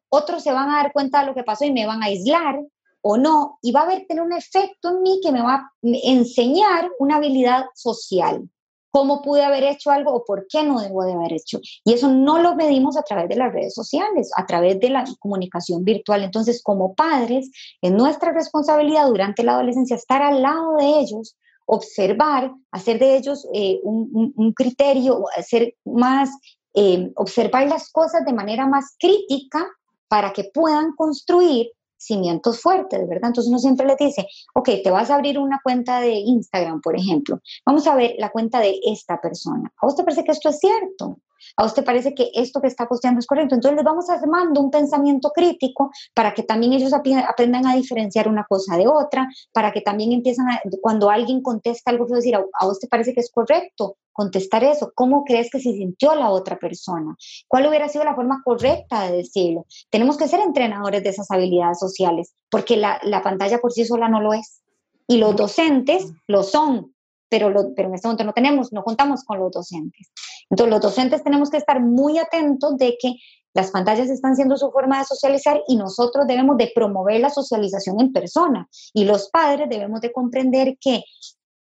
otros 0.08 0.42
se 0.42 0.52
van 0.52 0.70
a 0.70 0.82
dar 0.82 0.92
cuenta 0.92 1.20
de 1.20 1.26
lo 1.26 1.34
que 1.34 1.44
pasó 1.44 1.64
y 1.64 1.72
me 1.72 1.86
van 1.86 2.02
a 2.02 2.06
aislar, 2.06 2.60
o 3.08 3.16
no, 3.16 3.58
y 3.62 3.70
va 3.70 3.80
a 3.80 3.82
haber, 3.84 4.04
tener 4.06 4.24
un 4.24 4.32
efecto 4.32 4.88
en 4.88 5.02
mí 5.02 5.20
que 5.22 5.30
me 5.30 5.40
va 5.40 5.54
a 5.54 5.72
enseñar 5.82 6.90
una 6.98 7.16
habilidad 7.16 7.66
social. 7.74 8.48
¿Cómo 8.90 9.22
pude 9.22 9.44
haber 9.44 9.62
hecho 9.62 9.90
algo 9.90 10.12
o 10.12 10.24
por 10.24 10.46
qué 10.48 10.64
no 10.64 10.80
debo 10.80 11.04
de 11.04 11.12
haber 11.12 11.34
hecho? 11.34 11.60
Y 11.84 11.92
eso 11.92 12.08
no 12.08 12.38
lo 12.40 12.56
medimos 12.56 12.96
a 12.96 13.02
través 13.02 13.28
de 13.28 13.36
las 13.36 13.52
redes 13.52 13.74
sociales, 13.74 14.30
a 14.36 14.46
través 14.46 14.80
de 14.80 14.88
la 14.88 15.04
comunicación 15.20 15.84
virtual. 15.84 16.24
Entonces, 16.24 16.62
como 16.62 16.94
padres, 16.94 17.50
es 17.80 17.92
nuestra 17.92 18.32
responsabilidad 18.32 19.06
durante 19.06 19.44
la 19.44 19.52
adolescencia 19.52 19.96
estar 19.96 20.22
al 20.22 20.42
lado 20.42 20.76
de 20.76 20.98
ellos, 20.98 21.36
observar, 21.66 22.52
hacer 22.70 22.98
de 22.98 23.16
ellos 23.16 23.46
eh, 23.52 23.80
un, 23.82 24.52
criterio, 24.54 25.24
hacer 25.36 25.74
más, 25.84 26.30
eh, 26.74 27.12
observar 27.16 27.68
las 27.68 27.90
cosas 27.90 28.24
de 28.24 28.32
manera 28.32 28.66
más 28.66 28.96
crítica 28.98 29.66
para 30.08 30.32
que 30.32 30.44
puedan 30.44 30.92
construir 30.94 31.68
cimientos 31.98 32.60
fuertes, 32.60 33.00
¿verdad? 33.08 33.28
Entonces 33.28 33.50
uno 33.50 33.58
siempre 33.58 33.86
le 33.86 33.96
dice, 33.98 34.26
ok, 34.54 34.70
te 34.84 34.90
vas 34.90 35.10
a 35.10 35.16
abrir 35.16 35.38
una 35.38 35.60
cuenta 35.62 36.00
de 36.00 36.12
Instagram, 36.12 36.80
por 36.80 36.96
ejemplo, 36.96 37.40
vamos 37.64 37.86
a 37.86 37.96
ver 37.96 38.14
la 38.18 38.30
cuenta 38.30 38.60
de 38.60 38.78
esta 38.84 39.20
persona. 39.20 39.72
¿A 39.80 39.86
usted 39.86 40.04
parece 40.04 40.24
que 40.24 40.32
esto 40.32 40.50
es 40.50 40.60
cierto? 40.60 41.18
¿A 41.56 41.64
usted 41.64 41.84
parece 41.84 42.14
que 42.14 42.30
esto 42.34 42.60
que 42.60 42.68
está 42.68 42.86
posteando 42.86 43.20
es 43.20 43.26
correcto? 43.26 43.54
Entonces 43.54 43.76
les 43.76 43.84
vamos 43.84 44.08
armando 44.10 44.60
un 44.60 44.70
pensamiento 44.70 45.30
crítico 45.30 45.90
para 46.14 46.34
que 46.34 46.42
también 46.42 46.72
ellos 46.72 46.92
aprendan 46.92 47.66
a 47.66 47.74
diferenciar 47.74 48.28
una 48.28 48.44
cosa 48.44 48.76
de 48.76 48.86
otra, 48.86 49.28
para 49.52 49.72
que 49.72 49.80
también 49.80 50.12
empiezan 50.12 50.48
a, 50.50 50.60
cuando 50.80 51.10
alguien 51.10 51.42
contesta 51.42 51.90
algo, 51.90 52.06
decir, 52.06 52.36
¿a 52.36 52.66
usted 52.66 52.88
parece 52.88 53.14
que 53.14 53.20
es 53.20 53.30
correcto? 53.30 53.96
contestar 54.16 54.64
eso. 54.64 54.90
¿Cómo 54.94 55.24
crees 55.24 55.50
que 55.50 55.60
se 55.60 55.72
sintió 55.72 56.14
la 56.14 56.30
otra 56.30 56.58
persona? 56.58 57.14
¿Cuál 57.46 57.66
hubiera 57.66 57.88
sido 57.88 58.02
la 58.02 58.14
forma 58.14 58.40
correcta 58.42 59.04
de 59.04 59.18
decirlo? 59.18 59.66
Tenemos 59.90 60.16
que 60.16 60.26
ser 60.26 60.40
entrenadores 60.40 61.04
de 61.04 61.10
esas 61.10 61.30
habilidades 61.30 61.78
sociales, 61.78 62.32
porque 62.50 62.76
la, 62.76 62.98
pantalla 63.22 63.58
por 63.58 63.72
sí 63.72 63.84
sola 63.84 64.08
no 64.08 64.20
lo 64.20 64.32
es. 64.32 64.62
Y 65.06 65.18
los 65.18 65.36
docentes 65.36 66.12
lo 66.26 66.42
son, 66.42 66.94
pero, 67.28 67.52
pero 67.74 67.88
en 67.88 67.94
este 67.94 68.08
momento 68.08 68.24
no 68.24 68.32
tenemos, 68.32 68.72
no 68.72 68.82
contamos 68.82 69.24
con 69.24 69.38
los 69.38 69.52
docentes. 69.52 70.10
Entonces, 70.50 70.70
los 70.70 70.80
docentes 70.80 71.24
tenemos 71.24 71.50
que 71.50 71.56
estar 71.56 71.80
muy 71.80 72.18
atentos 72.18 72.76
de 72.76 72.96
que 73.00 73.14
las 73.54 73.70
pantallas 73.70 74.10
están 74.10 74.36
siendo 74.36 74.56
su 74.56 74.70
forma 74.70 74.98
de 74.98 75.06
socializar 75.06 75.62
y 75.66 75.76
nosotros 75.76 76.26
debemos 76.26 76.58
de 76.58 76.70
promover 76.74 77.20
la 77.20 77.30
socialización 77.30 78.00
en 78.00 78.12
persona. 78.12 78.68
Y 78.92 79.04
los 79.04 79.30
padres 79.30 79.68
debemos 79.70 80.02
de 80.02 80.12
comprender 80.12 80.76
que 80.78 81.02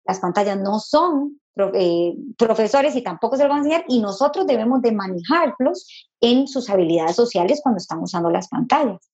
las 0.06 0.19
pantallas 0.19 0.58
no 0.58 0.80
son 0.80 1.39
eh, 1.76 2.15
profesores 2.36 2.95
y 2.95 3.04
tampoco 3.04 3.38
se 3.38 3.43
lo 3.43 3.49
van 3.49 3.60
a 3.60 3.62
enseñar 3.62 3.86
y 3.88 4.02
nosotros 4.02 4.47
debemos 4.47 4.82
de 4.82 4.91
manejarlos 4.91 5.88
en 6.19 6.47
sus 6.47 6.67
habilidades 6.69 7.15
sociales 7.15 7.60
cuando 7.62 7.78
estamos 7.78 8.10
usando 8.10 8.32
las 8.32 8.47
pantallas. 8.47 9.12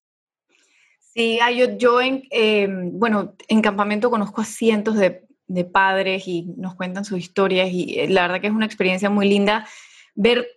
Sí, 1.14 1.38
yo, 1.58 1.66
yo 1.78 2.00
en, 2.00 2.24
em, 2.30 2.98
bueno, 2.98 3.34
en 3.50 3.62
campamento 3.62 4.10
conozco 4.10 4.40
a 4.40 4.46
cientos 4.46 4.96
de, 4.96 5.28
de, 5.50 5.66
padres 5.66 6.28
y 6.28 6.44
nos 6.58 6.76
cuentan 6.76 7.04
sus 7.04 7.20
historias 7.20 7.70
y 7.72 8.00
eh, 8.00 8.08
la 8.08 8.22
verdad 8.22 8.40
que 8.40 8.48
es 8.48 8.54
una 8.54 8.66
experiencia 8.66 9.10
muy 9.10 9.28
linda 9.28 9.68
ver, 10.16 10.48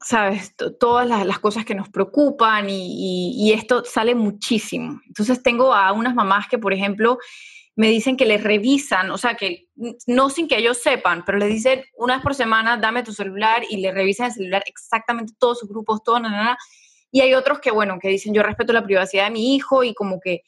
sabes, 0.00 0.54
todas 0.80 1.06
las, 1.06 1.38
cosas 1.38 1.64
que 1.64 1.74
nos 1.74 1.88
preocupan 1.88 2.66
y, 2.68 3.52
esto 3.52 3.84
sale 3.84 4.14
muchísimo. 4.14 5.00
Entonces 5.06 5.42
tengo 5.42 5.72
a 5.72 5.92
unas 5.92 6.14
mamás 6.14 6.48
que, 6.48 6.58
por 6.58 6.72
ejemplo, 6.72 7.18
me 7.76 7.88
dicen 7.88 8.16
que 8.16 8.26
les 8.26 8.42
revisan, 8.42 9.10
o 9.12 9.18
sea, 9.18 9.36
que 9.36 9.68
no 10.06 10.30
sin 10.30 10.48
que 10.48 10.58
ellos 10.58 10.78
sepan, 10.78 11.24
pero 11.24 11.38
les 11.38 11.48
dicen 11.48 11.84
una 11.96 12.14
vez 12.14 12.22
por 12.22 12.34
semana, 12.34 12.76
dame 12.76 13.04
tu 13.04 13.12
celular 13.12 13.62
y 13.70 13.78
le 13.78 13.92
revisan 13.92 14.26
el 14.26 14.32
celular 14.32 14.64
exactamente 14.66 15.32
todos 15.38 15.60
sus 15.60 15.68
grupos, 15.68 16.02
todo, 16.02 16.18
nada, 16.18 16.36
nada. 16.36 16.58
Y 17.12 17.20
hay 17.20 17.34
otros 17.34 17.60
que, 17.60 17.70
bueno, 17.70 17.98
que 18.00 18.08
dicen, 18.08 18.34
yo 18.34 18.42
respeto 18.42 18.72
la 18.72 18.84
privacidad 18.84 19.26
de 19.26 19.30
mi 19.30 19.54
hijo 19.54 19.84
y 19.84 19.94
como 19.94 20.18
que 20.20 20.42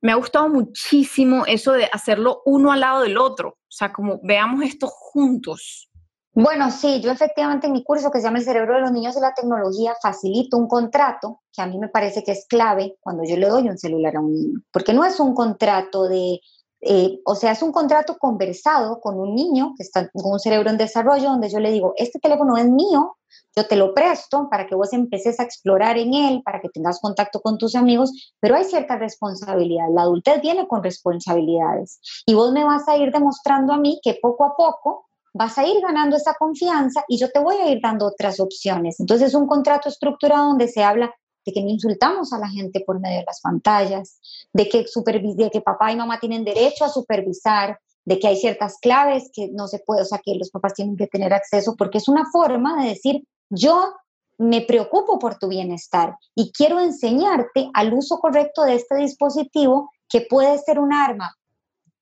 me 0.00 0.12
ha 0.12 0.16
gustado 0.16 0.48
muchísimo 0.48 1.44
eso 1.46 1.72
de 1.72 1.88
hacerlo 1.92 2.42
uno 2.44 2.72
al 2.72 2.80
lado 2.80 3.02
del 3.02 3.18
otro, 3.18 3.50
o 3.50 3.56
sea, 3.68 3.92
como 3.92 4.20
veamos 4.22 4.62
esto 4.62 4.86
juntos. 4.86 5.90
Bueno, 6.38 6.70
sí, 6.70 7.00
yo 7.00 7.10
efectivamente 7.10 7.66
en 7.66 7.72
mi 7.72 7.82
curso 7.82 8.10
que 8.10 8.18
se 8.18 8.24
llama 8.24 8.38
El 8.38 8.44
cerebro 8.44 8.74
de 8.74 8.82
los 8.82 8.92
niños 8.92 9.16
y 9.16 9.20
la 9.20 9.32
tecnología 9.32 9.94
facilito 10.02 10.58
un 10.58 10.68
contrato 10.68 11.40
que 11.50 11.62
a 11.62 11.66
mí 11.66 11.78
me 11.78 11.88
parece 11.88 12.22
que 12.22 12.32
es 12.32 12.44
clave 12.46 12.96
cuando 13.00 13.24
yo 13.24 13.38
le 13.38 13.48
doy 13.48 13.66
un 13.70 13.78
celular 13.78 14.16
a 14.16 14.20
un 14.20 14.34
niño, 14.34 14.60
porque 14.70 14.92
no 14.92 15.06
es 15.06 15.18
un 15.18 15.34
contrato 15.34 16.06
de 16.06 16.40
eh, 16.80 17.20
o 17.24 17.34
sea, 17.34 17.52
es 17.52 17.62
un 17.62 17.72
contrato 17.72 18.18
conversado 18.18 19.00
con 19.00 19.18
un 19.18 19.34
niño 19.34 19.74
que 19.76 19.82
está 19.82 20.08
con 20.10 20.32
un 20.32 20.38
cerebro 20.38 20.70
en 20.70 20.76
desarrollo, 20.76 21.30
donde 21.30 21.48
yo 21.48 21.58
le 21.58 21.72
digo, 21.72 21.94
este 21.96 22.18
teléfono 22.18 22.56
es 22.56 22.66
mío, 22.66 23.16
yo 23.56 23.66
te 23.66 23.76
lo 23.76 23.94
presto 23.94 24.48
para 24.50 24.66
que 24.66 24.74
vos 24.74 24.92
empeces 24.92 25.40
a 25.40 25.44
explorar 25.44 25.96
en 25.96 26.14
él, 26.14 26.42
para 26.44 26.60
que 26.60 26.68
tengas 26.68 27.00
contacto 27.00 27.40
con 27.40 27.58
tus 27.58 27.74
amigos, 27.74 28.34
pero 28.40 28.56
hay 28.56 28.64
cierta 28.64 28.96
responsabilidad. 28.96 29.86
La 29.94 30.02
adultez 30.02 30.40
viene 30.42 30.68
con 30.68 30.82
responsabilidades 30.82 32.00
y 32.26 32.34
vos 32.34 32.52
me 32.52 32.64
vas 32.64 32.86
a 32.88 32.96
ir 32.96 33.10
demostrando 33.10 33.72
a 33.72 33.78
mí 33.78 33.98
que 34.02 34.18
poco 34.20 34.44
a 34.44 34.54
poco 34.56 35.06
vas 35.32 35.58
a 35.58 35.66
ir 35.66 35.80
ganando 35.82 36.16
esa 36.16 36.34
confianza 36.34 37.04
y 37.08 37.18
yo 37.18 37.30
te 37.30 37.38
voy 37.38 37.56
a 37.56 37.70
ir 37.70 37.80
dando 37.82 38.06
otras 38.06 38.40
opciones. 38.40 39.00
Entonces, 39.00 39.28
es 39.28 39.34
un 39.34 39.46
contrato 39.46 39.88
estructurado 39.88 40.48
donde 40.48 40.68
se 40.68 40.82
habla 40.82 41.14
de 41.46 41.52
que 41.52 41.62
no 41.62 41.70
insultamos 41.70 42.32
a 42.32 42.38
la 42.38 42.48
gente 42.48 42.80
por 42.80 43.00
medio 43.00 43.20
de 43.20 43.24
las 43.24 43.40
pantallas, 43.40 44.20
de 44.52 44.68
que, 44.68 44.84
de 44.84 45.50
que 45.50 45.60
papá 45.60 45.92
y 45.92 45.96
mamá 45.96 46.18
tienen 46.18 46.44
derecho 46.44 46.84
a 46.84 46.88
supervisar, 46.88 47.78
de 48.04 48.18
que 48.18 48.26
hay 48.26 48.36
ciertas 48.36 48.78
claves 48.80 49.30
que 49.32 49.48
no 49.52 49.68
se 49.68 49.78
puede, 49.78 50.02
o 50.02 50.04
sea, 50.04 50.20
que 50.22 50.34
los 50.34 50.50
papás 50.50 50.74
tienen 50.74 50.96
que 50.96 51.06
tener 51.06 51.32
acceso, 51.32 51.76
porque 51.76 51.98
es 51.98 52.08
una 52.08 52.26
forma 52.30 52.82
de 52.82 52.90
decir, 52.90 53.24
yo 53.48 53.94
me 54.38 54.60
preocupo 54.60 55.18
por 55.18 55.38
tu 55.38 55.48
bienestar 55.48 56.16
y 56.34 56.52
quiero 56.52 56.80
enseñarte 56.80 57.70
al 57.72 57.94
uso 57.94 58.18
correcto 58.18 58.64
de 58.64 58.74
este 58.74 58.96
dispositivo 58.96 59.90
que 60.08 60.20
puede 60.20 60.58
ser 60.58 60.78
un 60.78 60.92
arma 60.92 61.34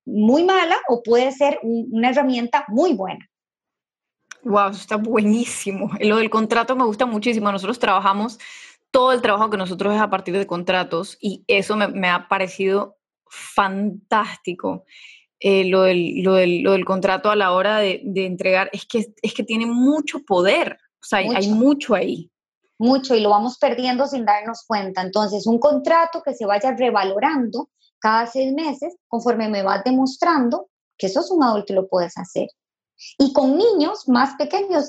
muy 0.05 0.45
mala 0.45 0.77
o 0.89 1.03
puede 1.03 1.33
ser 1.33 1.61
una 1.63 2.11
herramienta 2.11 2.65
muy 2.69 2.95
buena. 2.95 3.27
Wow, 4.43 4.71
está 4.71 4.97
buenísimo. 4.97 5.91
Lo 6.01 6.17
del 6.17 6.29
contrato 6.29 6.77
me 6.77 6.85
gusta 6.85 7.07
muchísimo. 7.07 7.51
Nosotros 7.51 7.79
trabajamos 7.79 8.39
todo 8.95 9.11
el 9.11 9.23
trabajo 9.23 9.51
que 9.51 9.57
nosotros 9.57 9.93
es 9.93 10.01
a 10.01 10.09
partir 10.09 10.39
de 10.39 10.47
contratos 10.47 11.19
y 11.21 11.45
eso 11.49 11.77
me, 11.77 12.09
ha 12.09 12.29
parecido 12.29 12.97
fantástico. 13.29 14.85
eh, 15.41 15.65
lo, 15.65 15.83
del, 15.83 16.23
lo, 16.23 16.35
del, 16.35 16.63
lo, 16.63 16.73
del, 16.73 16.85
contrato 16.85 17.29
a 17.29 17.35
la 17.35 17.51
hora 17.51 17.79
de, 17.79 18.03
de, 18.05 18.25
entregar, 18.25 18.71
es 18.73 18.87
que, 18.87 19.13
es 19.21 19.35
que 19.35 19.43
tiene 19.43 19.67
mucho 19.67 20.21
poder, 20.21 20.79
o 21.03 21.07
sea, 21.07 21.19
hay 21.19 21.49
mucho 21.49 21.97
ahí. 21.97 22.31
Mucho 22.79 23.17
y 23.17 23.21
lo 23.21 23.31
vamos 23.31 23.59
perdiendo 23.59 24.07
sin 24.07 24.25
darnos 24.25 24.63
cuenta. 24.65 25.03
Entonces, 25.03 25.45
un 25.49 25.59
contrato 25.59 26.23
que 26.25 26.33
se 26.33 26.47
vaya 26.47 26.77
revalorando 26.77 27.71
cada 27.99 28.29
seis 28.29 28.53
meses, 28.53 28.97
conforme 29.09 29.49
me 29.49 29.65
vas 29.65 29.83
demostrando 29.83 30.69
que 30.97 31.09
sos 31.09 31.33
un 31.33 31.43
adulto 31.43 31.73
y 31.73 31.77
lo 31.77 31.89
puedes 31.89 32.17
hacer. 32.17 32.47
Y 33.19 33.33
con 33.33 33.57
niños 33.57 34.09
más 34.09 34.35
pequeños, 34.37 34.88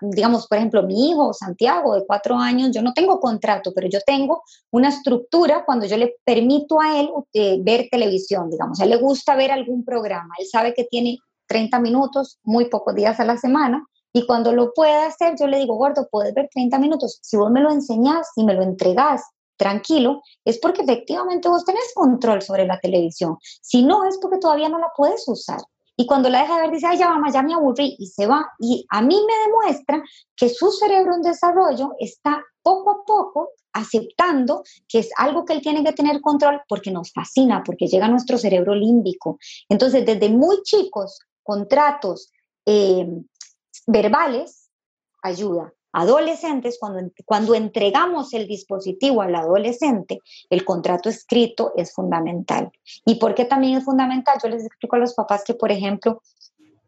digamos, 0.00 0.46
por 0.46 0.58
ejemplo, 0.58 0.82
mi 0.82 1.10
hijo 1.10 1.32
Santiago 1.32 1.94
de 1.94 2.06
cuatro 2.06 2.36
años, 2.36 2.70
yo 2.72 2.82
no 2.82 2.92
tengo 2.92 3.20
contrato, 3.20 3.72
pero 3.74 3.88
yo 3.88 3.98
tengo 4.06 4.42
una 4.70 4.88
estructura 4.88 5.64
cuando 5.64 5.86
yo 5.86 5.96
le 5.96 6.16
permito 6.24 6.80
a 6.80 6.98
él 7.00 7.10
eh, 7.32 7.58
ver 7.62 7.88
televisión, 7.90 8.50
digamos, 8.50 8.80
a 8.80 8.84
él 8.84 8.90
le 8.90 8.96
gusta 8.96 9.34
ver 9.36 9.50
algún 9.50 9.84
programa, 9.84 10.34
él 10.38 10.46
sabe 10.46 10.74
que 10.74 10.84
tiene 10.84 11.18
30 11.48 11.78
minutos, 11.80 12.38
muy 12.42 12.66
pocos 12.66 12.94
días 12.94 13.20
a 13.20 13.24
la 13.24 13.36
semana, 13.36 13.86
y 14.12 14.26
cuando 14.26 14.52
lo 14.52 14.72
puede 14.72 14.96
hacer, 15.04 15.34
yo 15.38 15.46
le 15.46 15.58
digo, 15.58 15.76
gordo, 15.76 16.08
puedes 16.10 16.32
ver 16.34 16.48
30 16.52 16.78
minutos, 16.78 17.18
si 17.22 17.36
vos 17.36 17.50
me 17.50 17.60
lo 17.60 17.70
enseñás 17.70 18.28
y 18.36 18.44
me 18.44 18.54
lo 18.54 18.62
entregás 18.62 19.22
tranquilo, 19.56 20.22
es 20.44 20.58
porque 20.58 20.82
efectivamente 20.82 21.48
vos 21.48 21.64
tenés 21.64 21.92
control 21.94 22.42
sobre 22.42 22.66
la 22.66 22.78
televisión. 22.80 23.36
Si 23.60 23.82
no, 23.82 24.04
es 24.04 24.18
porque 24.18 24.38
todavía 24.38 24.68
no 24.68 24.78
la 24.78 24.88
puedes 24.96 25.26
usar. 25.28 25.60
Y 25.96 26.06
cuando 26.06 26.28
la 26.28 26.42
deja 26.42 26.56
de 26.56 26.62
ver, 26.62 26.70
dice, 26.72 26.86
ay, 26.86 26.98
ya 26.98 27.08
mamá, 27.08 27.30
ya 27.30 27.42
me 27.42 27.54
aburrí 27.54 27.96
y 27.98 28.06
se 28.06 28.26
va. 28.26 28.52
Y 28.58 28.86
a 28.90 29.00
mí 29.00 29.18
me 29.26 29.46
demuestra 29.46 30.02
que 30.36 30.48
su 30.48 30.70
cerebro 30.70 31.14
en 31.14 31.22
desarrollo 31.22 31.92
está 31.98 32.44
poco 32.62 32.90
a 32.90 33.04
poco 33.04 33.50
aceptando 33.72 34.62
que 34.88 35.00
es 35.00 35.10
algo 35.16 35.44
que 35.44 35.52
él 35.52 35.60
tiene 35.62 35.84
que 35.84 35.92
tener 35.92 36.20
control 36.20 36.60
porque 36.68 36.90
nos 36.90 37.12
fascina, 37.12 37.62
porque 37.64 37.86
llega 37.86 38.06
a 38.06 38.10
nuestro 38.10 38.38
cerebro 38.38 38.74
límbico. 38.74 39.38
Entonces, 39.68 40.04
desde 40.04 40.28
muy 40.28 40.62
chicos, 40.62 41.18
contratos 41.42 42.30
eh, 42.66 43.06
verbales 43.86 44.70
ayuda 45.22 45.72
adolescentes, 45.96 46.76
cuando, 46.78 47.10
cuando 47.24 47.54
entregamos 47.54 48.34
el 48.34 48.46
dispositivo 48.46 49.22
al 49.22 49.34
adolescente, 49.34 50.20
el 50.50 50.62
contrato 50.62 51.08
escrito 51.08 51.72
es 51.74 51.94
fundamental. 51.94 52.70
¿Y 53.06 53.14
por 53.14 53.34
qué 53.34 53.46
también 53.46 53.78
es 53.78 53.84
fundamental? 53.84 54.38
Yo 54.42 54.50
les 54.50 54.66
explico 54.66 54.96
a 54.96 54.98
los 54.98 55.14
papás 55.14 55.42
que, 55.42 55.54
por 55.54 55.72
ejemplo, 55.72 56.20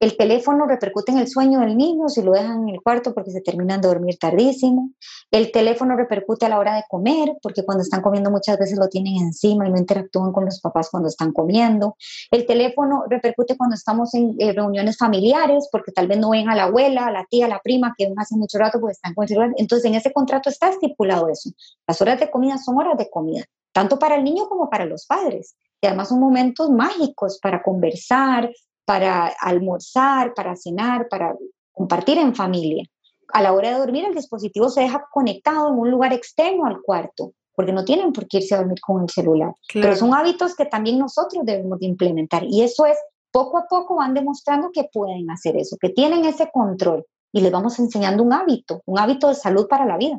el 0.01 0.17
teléfono 0.17 0.67
repercute 0.67 1.13
en 1.13 1.19
el 1.19 1.29
sueño 1.29 1.61
del 1.61 1.77
niño 1.77 2.09
si 2.09 2.23
lo 2.23 2.33
dejan 2.33 2.69
en 2.69 2.75
el 2.75 2.83
cuarto 2.83 3.15
porque 3.15 3.31
se 3.31 3.41
terminan 3.41 3.81
de 3.81 3.89
dormir 3.89 4.17
tardísimo. 4.19 4.91
El 5.31 5.51
teléfono 5.51 5.97
repercute 5.97 6.47
a 6.47 6.49
la 6.49 6.59
hora 6.59 6.77
de 6.77 6.85
comer 6.89 7.37
porque 7.43 7.65
cuando 7.65 7.83
están 7.83 8.01
comiendo 8.01 8.31
muchas 8.31 8.59
veces 8.59 8.79
lo 8.79 8.89
tienen 8.89 9.17
encima 9.17 9.67
y 9.67 9.71
no 9.71 9.79
interactúan 9.79 10.33
con 10.33 10.45
los 10.45 10.61
papás 10.61 10.89
cuando 10.91 11.09
están 11.09 11.33
comiendo. 11.33 11.97
El 12.31 12.47
teléfono 12.47 13.05
repercute 13.09 13.57
cuando 13.57 13.75
estamos 13.75 14.15
en 14.15 14.37
eh, 14.39 14.53
reuniones 14.53 14.97
familiares 14.97 15.69
porque 15.73 15.93
tal 15.93 16.07
vez 16.07 16.19
no 16.19 16.31
ven 16.31 16.49
a 16.49 16.55
la 16.55 16.65
abuela, 16.65 17.07
a 17.07 17.13
la 17.13 17.25
tía, 17.29 17.47
a 17.47 17.49
la 17.49 17.61
prima 17.61 17.95
que 17.97 18.07
ven 18.07 18.19
hace 18.19 18.37
mucho 18.37 18.59
rato 18.59 18.81
porque 18.81 18.93
están 18.93 19.15
con 19.15 19.25
el 19.25 19.29
celular. 19.29 19.51
Entonces 19.57 19.85
en 19.87 19.95
ese 19.95 20.13
contrato 20.13 20.49
está 20.49 20.69
estipulado 20.69 21.29
eso. 21.29 21.51
Las 21.87 22.01
horas 22.01 22.21
de 22.21 22.31
comida 22.31 22.57
son 22.59 22.79
horas 22.79 22.97
de 22.97 23.11
comida, 23.11 23.45
tanto 23.73 23.99
para 23.99 24.15
el 24.15 24.25
niño 24.25 24.49
como 24.49 24.71
para 24.71 24.85
los 24.85 25.07
padres. 25.07 25.57
Y 25.81 25.87
además 25.87 26.09
son 26.09 26.21
momentos 26.21 26.71
mágicos 26.71 27.39
para 27.41 27.63
conversar, 27.63 28.51
para 28.88 29.27
almorzar, 29.42 30.33
para 30.33 30.57
cenar, 30.57 31.09
para 31.11 31.37
compartir 31.72 32.16
en 32.16 32.35
familia. 32.35 32.87
A 33.35 33.42
la 33.42 33.53
hora 33.53 33.68
de 33.68 33.79
dormir 33.81 34.07
el 34.07 34.14
dispositivo 34.14 34.70
se 34.70 34.81
deja 34.81 35.07
conectado 35.12 35.68
en 35.68 35.79
un 35.79 35.90
lugar 35.90 36.14
externo 36.14 36.64
al 36.64 36.81
cuarto, 36.81 37.33
porque 37.55 37.74
no 37.74 37.85
tienen 37.85 38.14
por 38.14 38.27
qué 38.27 38.38
irse 38.38 38.55
a 38.55 38.59
dormir 38.61 38.81
con 38.81 39.03
el 39.03 39.11
celular. 39.11 39.53
Pero 39.74 39.94
son 39.94 40.14
hábitos 40.14 40.57
que 40.57 40.64
también 40.64 40.98
nosotros 40.98 41.44
debemos 41.44 41.79
de 41.81 41.85
implementar 41.85 42.44
y 42.44 42.62
eso 42.62 42.87
es, 42.87 42.96
poco 43.31 43.59
a 43.59 43.66
poco 43.68 43.96
van 43.96 44.14
demostrando 44.14 44.70
que 44.72 44.85
pueden 44.90 45.31
hacer 45.31 45.59
eso, 45.59 45.77
que 45.79 45.90
tienen 45.90 46.24
ese 46.24 46.51
control 46.51 47.05
y 47.31 47.42
les 47.42 47.53
vamos 47.53 47.79
enseñando 47.79 48.22
un 48.22 48.33
hábito, 48.33 48.81
un 48.87 48.98
hábito 48.98 49.29
de 49.29 49.35
salud 49.35 49.68
para 49.68 49.85
la 49.85 49.98
vida. 49.98 50.18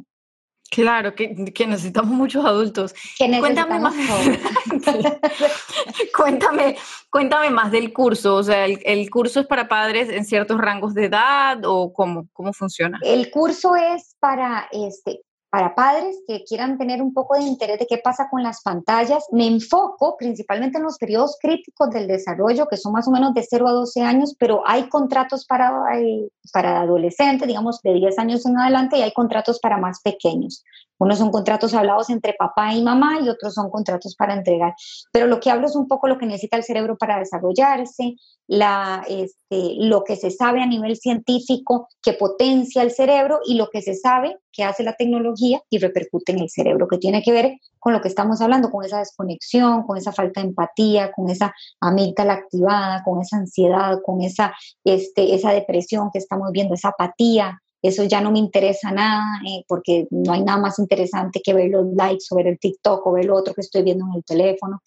Claro, 0.70 1.16
que, 1.16 1.30
necesitamos 1.68 2.12
muchos 2.12 2.46
adultos. 2.46 2.94
cuéntame 3.18 3.80
más. 3.80 3.96
cuéntame, 6.16 6.78
cuéntame 7.10 7.50
más 7.50 7.72
del 7.72 7.92
curso. 7.92 8.36
O 8.36 8.44
sea, 8.44 8.66
el, 8.66 9.10
curso 9.10 9.40
es 9.40 9.48
para 9.48 9.68
padres 9.68 10.10
en 10.10 10.26
ciertos 10.26 10.60
rangos 10.60 10.94
de 10.94 11.06
edad 11.06 11.60
o 11.66 11.92
cómo, 11.92 12.28
cómo 12.34 12.54
funciona? 12.54 13.00
El 13.02 13.32
curso 13.32 13.76
es 13.76 14.16
para 14.20 14.68
este, 14.72 15.22
para 15.50 15.74
padres 15.74 16.22
que 16.28 16.44
quieran 16.44 16.78
tener 16.78 17.02
un 17.02 17.14
poco 17.14 17.36
de 17.36 17.44
interés 17.44 17.80
de 17.80 17.88
qué 17.88 17.98
pasa 17.98 18.30
con 18.30 18.44
las 18.44 18.62
pantallas. 18.62 19.26
Me 19.32 19.48
enfoco 19.48 20.16
principalmente 20.18 20.78
en 20.78 20.84
los 20.84 20.98
periodos 20.98 21.38
críticos 21.42 21.90
del 21.90 22.08
desarrollo, 22.08 22.68
que 22.68 22.78
son 22.78 22.94
más 22.94 23.08
o 23.08 23.12
menos 23.12 23.34
de 23.34 23.46
0 23.50 23.68
a 23.68 23.72
12 23.72 24.02
años, 24.02 24.36
pero 24.38 24.62
hay 24.66 24.90
contratos 24.90 25.46
para, 25.46 25.72
para 26.54 26.82
adolescentes, 26.82 27.48
digamos, 27.48 27.82
de 27.82 27.94
10 27.94 28.20
años 28.20 28.46
en 28.46 28.58
adelante, 28.58 28.98
y 28.98 29.02
hay 29.02 29.12
contratos 29.12 29.60
para 29.60 29.78
más 29.78 30.02
pequeños. 30.02 30.64
Unos 31.00 31.18
son 31.18 31.32
contratos 31.32 31.74
hablados 31.74 32.10
entre 32.10 32.34
papá 32.34 32.74
y 32.74 32.84
mamá 32.84 33.20
y 33.22 33.30
otros 33.30 33.54
son 33.54 33.70
contratos 33.70 34.16
para 34.16 34.34
entregar. 34.34 34.74
Pero 35.12 35.28
lo 35.28 35.40
que 35.40 35.50
hablo 35.50 35.68
es 35.68 35.76
un 35.76 35.88
poco 35.88 36.08
lo 36.08 36.18
que 36.18 36.26
necesita 36.26 36.58
el 36.58 36.64
cerebro 36.64 36.98
para 36.98 37.20
desarrollarse, 37.20 38.16
la, 38.48 39.06
este, 39.08 39.76
lo 39.78 40.04
que 40.04 40.16
se 40.16 40.32
sabe 40.32 40.62
a 40.62 40.66
nivel 40.66 40.98
científico 40.98 41.88
que 42.02 42.14
potencia 42.14 42.82
el 42.82 42.92
cerebro 42.92 43.40
y 43.46 43.56
lo 43.56 43.70
que 43.70 43.82
se 43.82 43.96
sabe 43.96 44.38
que 44.52 44.64
hace 44.64 44.84
la 44.84 44.94
tecnología 44.94 45.62
y 45.70 45.78
repercute 45.78 46.32
en 46.32 46.40
el 46.40 46.50
cerebro, 46.50 46.88
que 46.88 46.98
tiene 46.98 47.22
que 47.22 47.32
ver 47.32 47.58
con 47.78 47.94
lo 47.94 48.02
que 48.02 48.08
estamos 48.08 48.42
hablando, 48.42 48.70
con 48.72 48.84
esa 48.84 49.00
desconexión, 49.00 49.84
con 49.84 49.98
esa 49.98 50.12
falta 50.12 50.42
de 50.42 50.48
empatía, 50.48 51.12
con 51.12 51.30
esa 51.30 51.54
amígdala 51.80 52.34
activada, 52.34 53.04
con 53.04 53.22
esa 53.22 53.38
ansiedad, 53.38 54.00
con 54.04 54.22
esa, 54.22 54.54
este, 54.84 55.34
esa 55.34 55.52
depresión 55.52 56.10
que 56.12 56.20
estamos 56.20 56.52
viendo, 56.52 56.74
esa 56.74 56.90
apatía. 56.90 57.62
Eso 57.82 58.04
ya 58.04 58.22
no 58.22 58.32
me 58.32 58.40
interesa 58.40 58.92
nada 58.92 59.24
eh, 59.48 59.64
porque 59.68 60.08
no 60.12 60.34
hay 60.34 60.44
nada 60.44 60.60
más 60.60 60.80
interesante 60.80 61.42
que 61.42 61.54
ver 61.54 61.70
los 61.72 61.86
likes 61.94 62.26
o 62.32 62.36
ver 62.36 62.48
el 62.48 62.60
TikTok 62.60 63.06
o 63.06 63.12
ver 63.14 63.26
lo 63.26 63.38
otro 63.38 63.54
que 63.54 63.62
estoy 63.62 63.84
viendo 63.84 64.06
en 64.06 64.16
el 64.16 64.24
teléfono. 64.24 64.82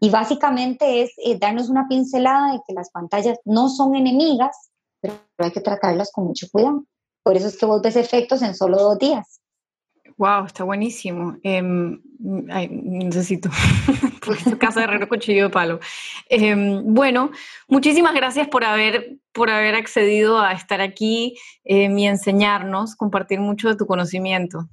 Y 0.00 0.10
básicamente 0.10 1.02
es 1.02 1.12
eh, 1.24 1.38
darnos 1.38 1.70
una 1.70 1.86
pincelada 1.88 2.52
de 2.52 2.60
que 2.66 2.74
las 2.74 2.90
pantallas 2.90 3.38
no 3.44 3.68
son 3.68 3.94
enemigas, 3.94 4.70
pero 5.00 5.14
hay 5.38 5.52
que 5.52 5.60
tratarlas 5.60 6.10
con 6.12 6.24
mucho 6.24 6.46
cuidado. 6.50 6.84
Por 7.22 7.36
eso 7.36 7.48
es 7.48 7.56
que 7.56 7.66
vos 7.66 7.80
ves 7.80 7.96
efectos 7.96 8.42
en 8.42 8.54
solo 8.54 8.78
dos 8.78 8.98
días. 8.98 9.40
Wow, 10.16 10.46
está 10.46 10.64
buenísimo. 10.64 11.36
Em, 11.42 12.00
necesito, 12.18 13.50
porque 14.24 14.56
casa 14.58 14.80
de 14.80 14.86
herrero 14.86 15.08
cuchillo 15.08 15.44
de 15.44 15.50
palo. 15.50 15.80
Em, 16.28 16.82
bueno, 16.94 17.30
muchísimas 17.68 18.14
gracias 18.14 18.48
por 18.48 18.64
haber, 18.64 19.18
por 19.32 19.50
haber 19.50 19.74
accedido 19.74 20.38
a 20.38 20.52
estar 20.52 20.80
aquí 20.80 21.36
em, 21.64 21.98
y 21.98 22.06
enseñarnos, 22.06 22.94
compartir 22.94 23.40
mucho 23.40 23.68
de 23.68 23.76
tu 23.76 23.86
conocimiento. 23.86 24.68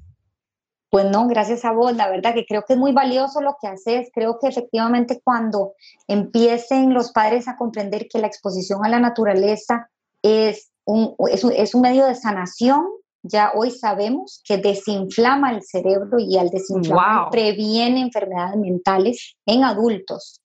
Pues 0.91 1.05
no, 1.05 1.25
gracias 1.27 1.63
a 1.63 1.71
vos, 1.71 1.95
la 1.95 2.09
verdad 2.09 2.33
que 2.33 2.45
creo 2.45 2.63
que 2.63 2.73
es 2.73 2.79
muy 2.79 2.91
valioso 2.91 3.39
lo 3.39 3.55
que 3.61 3.67
haces, 3.67 4.09
creo 4.13 4.39
que 4.39 4.49
efectivamente 4.49 5.21
cuando 5.23 5.73
empiecen 6.05 6.93
los 6.93 7.13
padres 7.13 7.47
a 7.47 7.55
comprender 7.55 8.09
que 8.09 8.19
la 8.19 8.27
exposición 8.27 8.85
a 8.85 8.89
la 8.89 8.99
naturaleza 8.99 9.89
es 10.21 10.69
un, 10.83 11.15
es 11.29 11.75
un, 11.75 11.81
medio 11.81 12.05
de 12.05 12.15
sanación, 12.15 12.85
ya 13.23 13.51
hoy 13.55 13.71
sabemos 13.71 14.41
que 14.45 14.57
desinflama 14.57 15.51
el 15.51 15.63
cerebro 15.63 16.19
y 16.19 16.37
al 16.37 16.49
desinflamar 16.49 17.29
previene 17.29 18.01
enfermedades 18.01 18.57
mentales 18.57 19.35
en 19.45 19.63
adultos. 19.63 20.41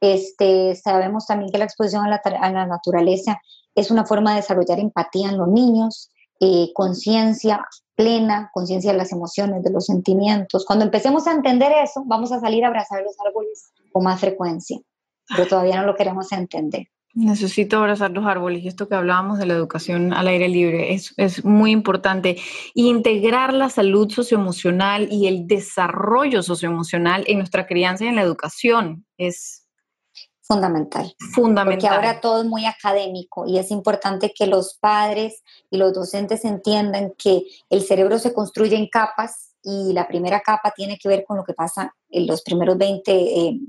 Este, 0.00 0.74
sabemos 0.74 1.26
también 1.26 1.50
que 1.50 1.58
la 1.58 1.64
exposición 1.64 2.04
a 2.04 2.08
la, 2.08 2.16
a 2.16 2.52
la 2.52 2.66
naturaleza 2.66 3.40
es 3.74 3.90
una 3.90 4.04
forma 4.04 4.30
de 4.30 4.36
desarrollar 4.40 4.78
empatía 4.78 5.28
en 5.28 5.38
los 5.38 5.48
niños, 5.48 6.10
eh, 6.40 6.70
conciencia 6.74 7.64
plena, 7.94 8.50
conciencia 8.52 8.92
de 8.92 8.98
las 8.98 9.12
emociones, 9.12 9.62
de 9.62 9.70
los 9.70 9.86
sentimientos. 9.86 10.66
Cuando 10.66 10.84
empecemos 10.84 11.26
a 11.26 11.32
entender 11.32 11.72
eso, 11.82 12.02
vamos 12.04 12.30
a 12.30 12.40
salir 12.40 12.64
a 12.64 12.68
abrazar 12.68 13.02
los 13.02 13.16
árboles 13.26 13.72
con 13.90 14.04
más 14.04 14.20
frecuencia, 14.20 14.78
pero 15.28 15.48
todavía 15.48 15.80
no 15.80 15.86
lo 15.86 15.96
queremos 15.96 16.30
entender. 16.32 16.88
Necesito 17.16 17.78
abrazar 17.78 18.10
los 18.10 18.26
árboles 18.26 18.62
y 18.62 18.68
esto 18.68 18.88
que 18.88 18.94
hablábamos 18.94 19.38
de 19.38 19.46
la 19.46 19.54
educación 19.54 20.12
al 20.12 20.28
aire 20.28 20.50
libre 20.50 20.92
es, 20.92 21.14
es 21.16 21.46
muy 21.46 21.70
importante. 21.70 22.36
Integrar 22.74 23.54
la 23.54 23.70
salud 23.70 24.10
socioemocional 24.10 25.08
y 25.10 25.26
el 25.26 25.46
desarrollo 25.46 26.42
socioemocional 26.42 27.24
en 27.26 27.38
nuestra 27.38 27.66
crianza 27.66 28.04
y 28.04 28.08
en 28.08 28.16
la 28.16 28.22
educación 28.22 29.06
es 29.16 29.66
Fundamental. 30.46 31.12
Fundamental. 31.34 31.74
Porque 31.74 31.88
ahora 31.88 32.20
todo 32.20 32.42
es 32.42 32.46
muy 32.46 32.66
académico 32.66 33.46
y 33.48 33.58
es 33.58 33.72
importante 33.72 34.32
que 34.32 34.46
los 34.46 34.78
padres 34.78 35.42
y 35.70 35.76
los 35.76 35.92
docentes 35.92 36.44
entiendan 36.44 37.14
que 37.18 37.42
el 37.68 37.82
cerebro 37.82 38.20
se 38.20 38.32
construye 38.32 38.76
en 38.76 38.88
capas 38.88 39.45
y 39.68 39.92
la 39.92 40.06
primera 40.06 40.40
capa 40.40 40.72
tiene 40.74 40.96
que 40.96 41.08
ver 41.08 41.24
con 41.26 41.36
lo 41.36 41.44
que 41.44 41.52
pasa 41.52 41.92
en 42.08 42.28
los 42.28 42.42
primeros 42.42 42.78
20, 42.78 43.12
eh, 43.12 43.60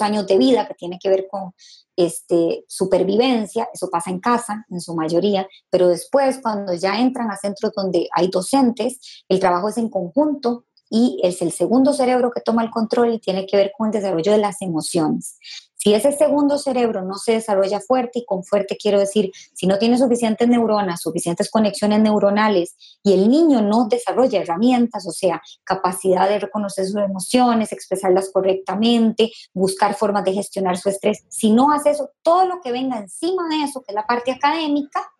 años 0.00 0.26
de 0.26 0.38
vida, 0.38 0.66
que 0.66 0.72
tiene 0.72 0.98
que 0.98 1.10
ver 1.10 1.26
con 1.30 1.52
este, 1.94 2.64
supervivencia, 2.66 3.68
eso 3.70 3.90
pasa 3.90 4.10
en 4.10 4.18
casa 4.18 4.64
en 4.70 4.80
su 4.80 4.94
mayoría, 4.94 5.46
pero 5.68 5.88
después 5.88 6.38
cuando 6.42 6.72
ya 6.72 6.98
entran 6.98 7.30
a 7.30 7.36
centros 7.36 7.72
donde 7.76 8.08
hay 8.14 8.28
docentes, 8.28 9.24
el 9.28 9.40
trabajo 9.40 9.68
es 9.68 9.76
en 9.76 9.90
conjunto 9.90 10.64
y 10.88 11.20
es 11.22 11.42
el 11.42 11.52
segundo 11.52 11.92
cerebro 11.92 12.30
que 12.30 12.40
toma 12.40 12.62
el 12.62 12.70
control 12.70 13.12
y 13.12 13.20
tiene 13.20 13.44
que 13.44 13.58
ver 13.58 13.72
con 13.76 13.88
el 13.88 13.92
desarrollo 13.92 14.32
de 14.32 14.38
las 14.38 14.62
emociones. 14.62 15.36
Si 15.82 15.92
ese 15.92 16.12
segundo 16.12 16.58
cerebro 16.58 17.02
no 17.02 17.14
se 17.14 17.32
desarrolla 17.32 17.80
fuerte, 17.80 18.20
y 18.20 18.24
con 18.24 18.44
fuerte 18.44 18.76
quiero 18.80 19.00
decir, 19.00 19.32
si 19.52 19.66
no 19.66 19.78
tiene 19.78 19.98
suficientes 19.98 20.46
neuronas, 20.46 21.00
suficientes 21.00 21.50
conexiones 21.50 21.98
neuronales, 21.98 22.76
y 23.02 23.14
el 23.14 23.28
niño 23.28 23.62
no 23.62 23.88
desarrolla 23.88 24.42
herramientas, 24.42 25.08
o 25.08 25.10
sea, 25.10 25.42
capacidad 25.64 26.28
de 26.28 26.38
reconocer 26.38 26.84
sus 26.86 27.00
emociones, 27.02 27.72
expresarlas 27.72 28.30
correctamente, 28.32 29.32
buscar 29.52 29.96
formas 29.96 30.24
de 30.24 30.34
gestionar 30.34 30.78
su 30.78 30.88
estrés, 30.88 31.24
si 31.28 31.50
no 31.50 31.72
hace 31.72 31.90
eso, 31.90 32.10
todo 32.22 32.44
lo 32.46 32.60
que 32.60 32.70
venga 32.70 32.98
encima 32.98 33.48
de 33.48 33.64
eso, 33.64 33.80
que 33.80 33.90
es 33.90 33.96
la 33.96 34.06
parte 34.06 34.30
académica, 34.30 35.10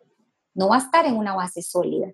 no 0.53 0.69
va 0.69 0.77
a 0.77 0.79
estar 0.79 1.05
en 1.05 1.17
una 1.17 1.35
base 1.35 1.61
sólida. 1.61 2.09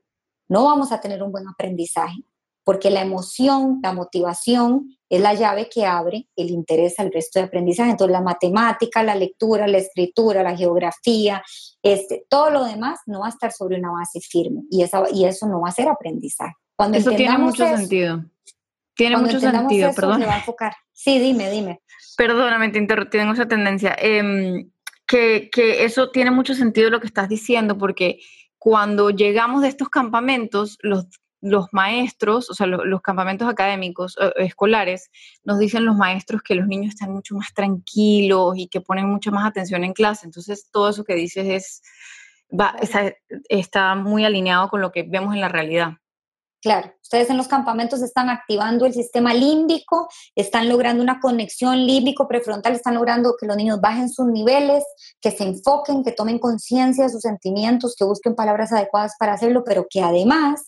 No 0.48 0.66
vamos 0.66 0.92
a 0.92 1.00
tener 1.00 1.22
un 1.22 1.32
buen 1.32 1.48
aprendizaje 1.48 2.24
porque 2.70 2.92
la 2.92 3.02
emoción, 3.02 3.80
la 3.82 3.94
motivación 3.94 4.96
es 5.10 5.20
la 5.20 5.34
llave 5.34 5.70
que 5.74 5.88
abre 5.88 6.28
el 6.36 6.52
interés 6.52 7.00
al 7.00 7.12
resto 7.12 7.40
de 7.40 7.46
aprendizaje. 7.46 7.90
Entonces, 7.90 8.12
la 8.12 8.22
matemática, 8.22 9.02
la 9.02 9.16
lectura, 9.16 9.66
la 9.66 9.80
escritura, 9.80 10.44
la 10.44 10.56
geografía, 10.56 11.42
este, 11.82 12.28
todo 12.30 12.52
lo 12.52 12.64
demás 12.64 13.00
no 13.08 13.22
va 13.22 13.26
a 13.26 13.30
estar 13.30 13.52
sobre 13.52 13.80
una 13.80 13.90
base 13.90 14.20
firme 14.22 14.62
y, 14.70 14.84
esa, 14.84 15.02
y 15.12 15.26
eso 15.26 15.48
no 15.48 15.62
va 15.62 15.70
a 15.70 15.72
ser 15.72 15.88
aprendizaje. 15.90 16.54
Cuando 16.76 17.00
eso 17.00 17.10
tiene 17.10 17.40
mucho 17.40 17.66
sentido. 17.76 18.24
Tiene 18.96 19.18
mucho 19.18 19.40
sentido, 19.40 19.92
perdón. 19.96 20.22
va 20.28 20.36
a 20.36 20.38
enfocar. 20.38 20.76
Sí, 20.94 21.18
dime, 21.18 21.50
dime. 21.50 21.82
Perdóname, 22.18 22.70
te 22.70 22.78
interrumpí, 22.78 23.18
tengo 23.18 23.34
esa 23.34 23.48
tendencia. 23.48 23.96
Em, 23.98 24.70
que, 25.08 25.50
que 25.52 25.86
eso 25.86 26.12
tiene 26.12 26.30
mucho 26.30 26.54
sentido 26.54 26.92
lo 26.92 27.00
que 27.00 27.08
estás 27.08 27.30
diciendo, 27.30 27.80
porque 27.80 28.20
cuando 28.60 29.10
llegamos 29.10 29.64
de 29.64 29.70
estos 29.70 29.90
campamentos, 29.90 30.78
los 30.84 31.08
los 31.42 31.68
maestros, 31.72 32.50
o 32.50 32.54
sea, 32.54 32.68
los 32.68 33.02
campamentos 33.02 33.48
académicos, 33.48 34.18
eh, 34.20 34.32
escolares, 34.38 35.10
nos 35.44 35.60
dicen 35.60 35.86
los 35.86 35.96
maestros 35.96 36.42
que 36.42 36.56
los 36.56 36.68
niños 36.68 36.94
están 36.94 37.12
mucho 37.12 37.36
más 37.36 37.54
tranquilos 37.54 38.54
y 38.58 38.68
que 38.68 38.82
ponen 38.82 39.10
mucha 39.10 39.32
más 39.32 39.48
atención 39.48 39.84
en 39.84 39.94
clase. 39.94 40.26
Entonces, 40.26 40.70
todo 40.72 40.90
eso 40.90 41.04
que 41.04 41.16
dices 41.16 41.48
es, 41.48 41.82
va, 42.50 42.76
está, 43.50 43.96
muy 43.96 44.26
alineado 44.26 44.70
con 44.70 44.82
lo 44.82 44.92
que 44.92 45.04
vemos 45.04 45.34
en 45.34 45.42
la 45.42 45.50
realidad. 45.50 45.94
Claro, 46.62 46.92
ustedes 47.02 47.30
en 47.30 47.38
los 47.38 47.48
campamentos 47.48 48.02
están 48.02 48.30
activando 48.30 48.86
el 48.86 48.94
sistema 48.94 49.34
límbico, 49.34 50.10
están 50.36 50.68
logrando 50.68 51.02
una 51.02 51.22
conexión 51.22 51.88
límbico-prefrontal, 51.88 52.74
están 52.74 52.96
logrando 52.96 53.36
que 53.40 53.48
los 53.48 53.56
niños 53.56 53.80
bajen 53.80 54.10
sus 54.10 54.26
niveles, 54.26 54.84
que 55.22 55.32
se 55.32 55.46
enfoquen, 55.46 56.04
que 56.04 56.12
tomen 56.12 56.38
conciencia 56.38 57.06
de 57.06 57.12
sus 57.12 57.22
sentimientos, 57.22 57.96
que 57.98 58.04
busquen 58.04 58.36
palabras 58.36 58.74
adecuadas 58.74 59.14
para 59.18 59.34
hacerlo, 59.34 59.64
pero 59.64 59.88
que 59.90 60.02
además 60.02 60.68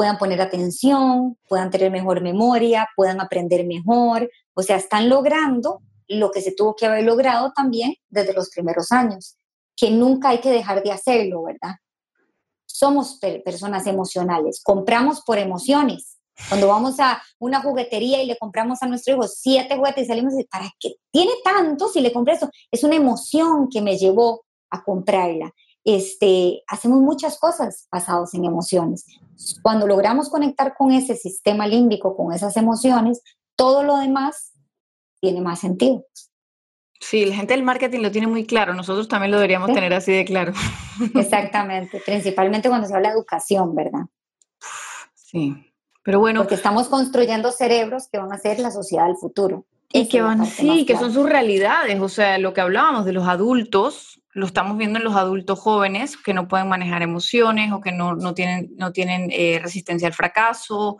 puedan 0.00 0.16
poner 0.16 0.40
atención, 0.40 1.36
puedan 1.46 1.68
tener 1.68 1.90
mejor 1.90 2.22
memoria, 2.22 2.88
puedan 2.96 3.20
aprender 3.20 3.66
mejor. 3.66 4.30
O 4.54 4.62
sea, 4.62 4.76
están 4.76 5.10
logrando 5.10 5.82
lo 6.08 6.30
que 6.30 6.40
se 6.40 6.52
tuvo 6.52 6.74
que 6.74 6.86
haber 6.86 7.04
logrado 7.04 7.52
también 7.54 7.92
desde 8.08 8.32
los 8.32 8.48
primeros 8.48 8.92
años, 8.92 9.36
que 9.76 9.90
nunca 9.90 10.30
hay 10.30 10.38
que 10.38 10.48
dejar 10.48 10.82
de 10.82 10.90
hacerlo, 10.90 11.42
¿verdad? 11.42 11.76
Somos 12.64 13.18
personas 13.44 13.86
emocionales, 13.86 14.62
compramos 14.64 15.20
por 15.20 15.36
emociones. 15.36 16.16
Cuando 16.48 16.68
vamos 16.68 16.98
a 16.98 17.20
una 17.38 17.60
juguetería 17.60 18.22
y 18.22 18.26
le 18.26 18.38
compramos 18.38 18.82
a 18.82 18.86
nuestro 18.86 19.12
hijo 19.12 19.28
siete 19.28 19.76
juguetes 19.76 20.04
y 20.04 20.06
salimos 20.06 20.32
y 20.38 20.44
¿para 20.44 20.70
qué 20.80 20.94
tiene 21.10 21.32
tanto 21.44 21.88
si 21.88 22.00
le 22.00 22.10
compré 22.10 22.36
eso? 22.36 22.48
Es 22.70 22.84
una 22.84 22.96
emoción 22.96 23.68
que 23.68 23.82
me 23.82 23.98
llevó 23.98 24.46
a 24.70 24.82
comprarla 24.82 25.52
este, 25.84 26.62
hacemos 26.66 27.00
muchas 27.00 27.38
cosas 27.38 27.88
basadas 27.90 28.34
en 28.34 28.44
emociones. 28.44 29.06
Cuando 29.62 29.86
logramos 29.86 30.28
conectar 30.28 30.74
con 30.76 30.92
ese 30.92 31.16
sistema 31.16 31.66
límbico, 31.66 32.16
con 32.16 32.32
esas 32.32 32.56
emociones, 32.56 33.22
todo 33.56 33.82
lo 33.82 33.96
demás 33.96 34.52
tiene 35.20 35.40
más 35.40 35.60
sentido. 35.60 36.04
Sí, 37.00 37.24
la 37.24 37.34
gente 37.34 37.54
del 37.54 37.62
marketing 37.62 38.00
lo 38.00 38.10
tiene 38.10 38.26
muy 38.26 38.44
claro, 38.44 38.74
nosotros 38.74 39.08
también 39.08 39.30
lo 39.30 39.38
deberíamos 39.38 39.72
tener 39.72 39.92
así 39.94 40.12
de 40.12 40.24
claro. 40.26 40.52
Exactamente, 41.14 42.02
principalmente 42.04 42.68
cuando 42.68 42.86
se 42.86 42.94
habla 42.94 43.08
de 43.08 43.14
educación, 43.14 43.74
¿verdad? 43.74 44.02
Sí, 45.14 45.56
pero 46.02 46.20
bueno. 46.20 46.40
Porque 46.40 46.56
estamos 46.56 46.88
construyendo 46.88 47.52
cerebros 47.52 48.08
que 48.12 48.18
van 48.18 48.32
a 48.32 48.38
ser 48.38 48.58
la 48.58 48.70
sociedad 48.70 49.06
del 49.06 49.16
futuro. 49.16 49.64
Y 49.92 50.08
que 50.08 50.22
van, 50.22 50.46
sí, 50.46 50.86
que 50.86 50.96
son 50.96 51.12
sus 51.12 51.28
realidades, 51.28 52.00
o 52.00 52.08
sea, 52.08 52.38
lo 52.38 52.54
que 52.54 52.60
hablábamos 52.60 53.04
de 53.04 53.12
los 53.12 53.26
adultos, 53.26 54.22
lo 54.32 54.46
estamos 54.46 54.78
viendo 54.78 54.98
en 54.98 55.04
los 55.04 55.16
adultos 55.16 55.58
jóvenes 55.58 56.16
que 56.16 56.32
no 56.32 56.46
pueden 56.46 56.68
manejar 56.68 57.02
emociones 57.02 57.72
o 57.72 57.80
que 57.80 57.90
no, 57.90 58.34
tienen, 58.34 58.70
no 58.76 58.92
tienen 58.92 59.28
eh, 59.32 59.58
resistencia 59.60 60.06
al 60.06 60.14
fracaso. 60.14 60.98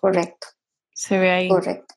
Correcto. 0.00 0.46
Se 0.94 1.18
ve 1.18 1.30
ahí. 1.30 1.48
Correcto. 1.48 1.94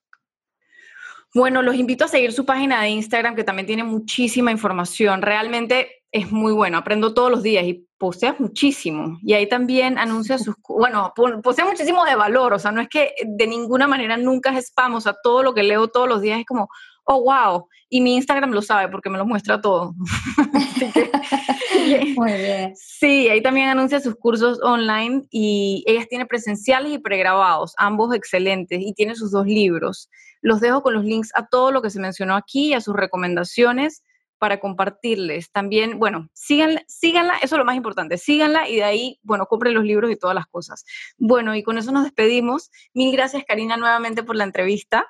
Bueno, 1.34 1.62
los 1.62 1.75
invito 1.75 2.06
a 2.06 2.10
seguir 2.10 2.34
su 2.34 2.45
página 2.45 2.82
de 2.82 2.89
Instagram 2.89 3.36
que 3.36 3.43
también 3.43 3.67
tiene 3.67 3.84
muchísima 3.84 4.52
información. 4.52 5.21
Realmente 5.21 5.99
es 6.12 6.32
muy 6.32 6.54
bueno. 6.54 6.78
Aprendo 6.78 7.13
todos 7.13 7.32
los 7.32 7.43
días 7.43 7.63
y 7.65 7.86
posteas 7.98 8.39
muchísimo. 8.39 9.19
Y 9.22 9.34
ahí 9.34 9.48
también 9.48 9.98
anuncia 9.98 10.38
sus, 10.39 10.56
bueno, 10.67 11.13
postea 11.43 11.65
muchísimo 11.65 12.06
de 12.06 12.15
valor. 12.15 12.54
O 12.54 12.60
sea, 12.60 12.72
no 12.72 12.82
es 12.82 12.89
que 12.89 13.13
de 13.26 13.48
ninguna 13.48 13.88
manera 13.88 14.17
nunca 14.17 14.52
es 14.52 14.65
spam. 14.67 14.95
O 14.95 15.02
sea, 15.02 15.15
todo 15.22 15.43
lo 15.43 15.54
que 15.54 15.63
leo 15.63 15.88
todos 15.88 16.08
los 16.08 16.22
días 16.22 16.39
es 16.39 16.45
como, 16.45 16.69
oh, 17.06 17.22
wow. 17.24 17.67
Y 17.89 18.02
mi 18.02 18.15
Instagram 18.15 18.52
lo 18.52 18.62
sabe 18.62 18.89
porque 18.89 19.10
me 19.10 19.17
lo 19.17 19.26
muestra 19.26 19.62
todo. 19.62 19.93
Muy 22.15 22.34
bien. 22.34 22.74
Sí, 22.76 23.30
ahí 23.30 23.41
también 23.41 23.69
anuncia 23.69 24.00
sus 24.00 24.15
cursos 24.15 24.60
online 24.62 25.24
y 25.32 25.84
ella 25.88 26.06
tiene 26.08 26.26
presenciales 26.26 26.93
y 26.93 27.00
pregrabados, 27.00 27.74
ambos 27.78 28.15
excelentes, 28.15 28.80
y 28.82 28.93
tiene 28.93 29.15
sus 29.15 29.32
dos 29.32 29.45
libros. 29.45 30.10
Los 30.41 30.60
dejo 30.62 30.82
con 30.82 30.93
los 30.93 31.04
links 31.04 31.32
a 31.36 31.48
todo 31.48 31.72
lo 31.72 31.82
que 31.82 31.89
se 31.89 32.00
mencionó 32.00 32.36
aquí 32.36 32.69
y 32.69 32.74
a 32.74 32.82
sus 32.82 32.95
recomendaciones 32.95 34.04
para 34.39 34.60
compartirles. 34.60 35.52
También, 35.52 35.99
bueno, 35.99 36.30
síganla, 36.34 36.84
síganla, 36.88 37.36
eso 37.43 37.56
es 37.56 37.60
lo 37.60 37.65
más 37.65 37.75
importante, 37.75 38.17
síganla 38.17 38.67
y 38.67 38.78
de 38.78 38.84
ahí, 38.84 39.19
bueno, 39.21 39.45
compren 39.45 39.73
los 39.73 39.84
libros 39.84 40.12
y 40.12 40.15
todas 40.15 40.36
las 40.36 40.47
cosas. 40.47 40.86
Bueno, 41.17 41.56
y 41.56 41.62
con 41.62 41.78
eso 41.78 41.91
nos 41.91 42.04
despedimos. 42.04 42.71
Mil 42.93 43.12
gracias, 43.12 43.43
Karina, 43.47 43.78
nuevamente 43.78 44.23
por 44.23 44.36
la 44.36 44.45
entrevista. 44.45 45.06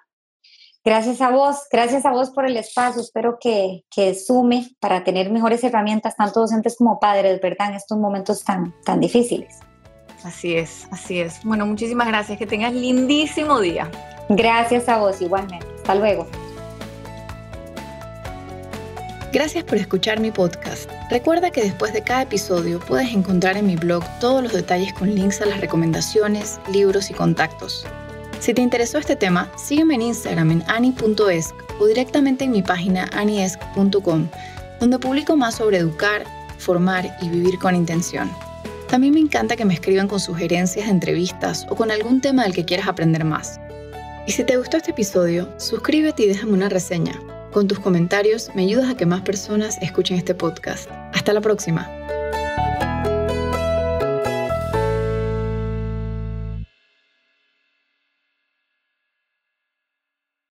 Gracias 0.84 1.22
a 1.22 1.30
vos, 1.30 1.68
gracias 1.72 2.06
a 2.06 2.12
vos 2.12 2.32
por 2.32 2.46
el 2.46 2.58
espacio. 2.58 3.02
Espero 3.02 3.38
que, 3.40 3.84
que 3.92 4.16
sume 4.16 4.72
para 4.80 5.04
tener 5.04 5.30
mejores 5.30 5.64
herramientas, 5.64 6.16
tanto 6.16 6.40
docentes 6.40 6.78
como 6.78 7.00
padres, 7.00 7.40
¿verdad? 7.42 7.70
En 7.70 7.76
estos 7.76 7.98
momentos 7.98 8.44
tan, 8.44 8.74
tan 8.84 9.00
difíciles. 9.00 9.60
Así 10.24 10.56
es, 10.56 10.88
así 10.92 11.20
es. 11.20 11.44
Bueno, 11.44 11.66
muchísimas 11.66 12.08
gracias. 12.08 12.38
Que 12.38 12.48
tengas 12.48 12.74
lindísimo 12.74 13.60
día. 13.60 13.90
Gracias 14.30 14.88
a 14.90 14.98
vos 14.98 15.22
igualmente. 15.22 15.66
Hasta 15.78 15.96
luego. 15.96 16.28
Gracias 19.32 19.64
por 19.64 19.78
escuchar 19.78 20.20
mi 20.20 20.32
podcast. 20.32 20.90
Recuerda 21.12 21.52
que 21.52 21.62
después 21.62 21.94
de 21.94 22.02
cada 22.02 22.24
episodio 22.24 22.80
puedes 22.80 23.14
encontrar 23.14 23.58
en 23.58 23.68
mi 23.68 23.76
blog 23.76 24.04
todos 24.20 24.42
los 24.42 24.54
detalles 24.54 24.92
con 24.94 25.14
links 25.14 25.40
a 25.42 25.46
las 25.46 25.62
recomendaciones, 25.62 26.60
libros 26.74 27.12
y 27.12 27.14
contactos. 27.14 27.86
Si 28.40 28.56
te 28.56 28.64
interesó 28.64 28.98
este 28.98 29.16
tema, 29.16 29.52
sígueme 29.56 29.94
en 29.96 30.02
Instagram 30.02 30.50
en 30.50 30.64
ani.esc 30.68 31.54
o 31.80 31.86
directamente 31.86 32.46
en 32.46 32.52
mi 32.52 32.64
página 32.64 33.08
aniesc.com, 33.14 34.30
donde 34.80 34.98
publico 34.98 35.38
más 35.38 35.56
sobre 35.56 35.78
educar, 35.78 36.24
formar 36.58 37.16
y 37.22 37.30
vivir 37.30 37.60
con 37.60 37.76
intención. 37.76 38.32
También 38.90 39.14
me 39.14 39.20
encanta 39.20 39.56
que 39.56 39.66
me 39.66 39.76
escriban 39.76 40.08
con 40.08 40.20
sugerencias 40.20 40.88
de 40.88 40.92
entrevistas 40.92 41.68
o 41.70 41.76
con 41.76 41.92
algún 41.92 42.20
tema 42.20 42.44
del 42.44 42.56
que 42.56 42.66
quieras 42.66 42.88
aprender 42.88 43.24
más. 43.26 43.60
Y 44.26 44.32
si 44.32 44.44
te 44.44 44.58
gustó 44.58 44.78
este 44.78 44.90
episodio, 44.90 45.48
suscríbete 45.58 46.24
y 46.24 46.28
déjame 46.30 46.54
una 46.54 46.70
reseña. 46.70 47.14
Con 47.52 47.68
tus 47.68 47.80
comentarios 47.80 48.52
me 48.54 48.64
ayudas 48.64 48.90
a 48.90 48.96
que 48.96 49.08
más 49.08 49.22
personas 49.22 49.78
escuchen 49.82 50.18
este 50.18 50.36
podcast. 50.36 50.90
Hasta 51.14 51.34
la 51.34 51.42
próxima. 51.42 51.90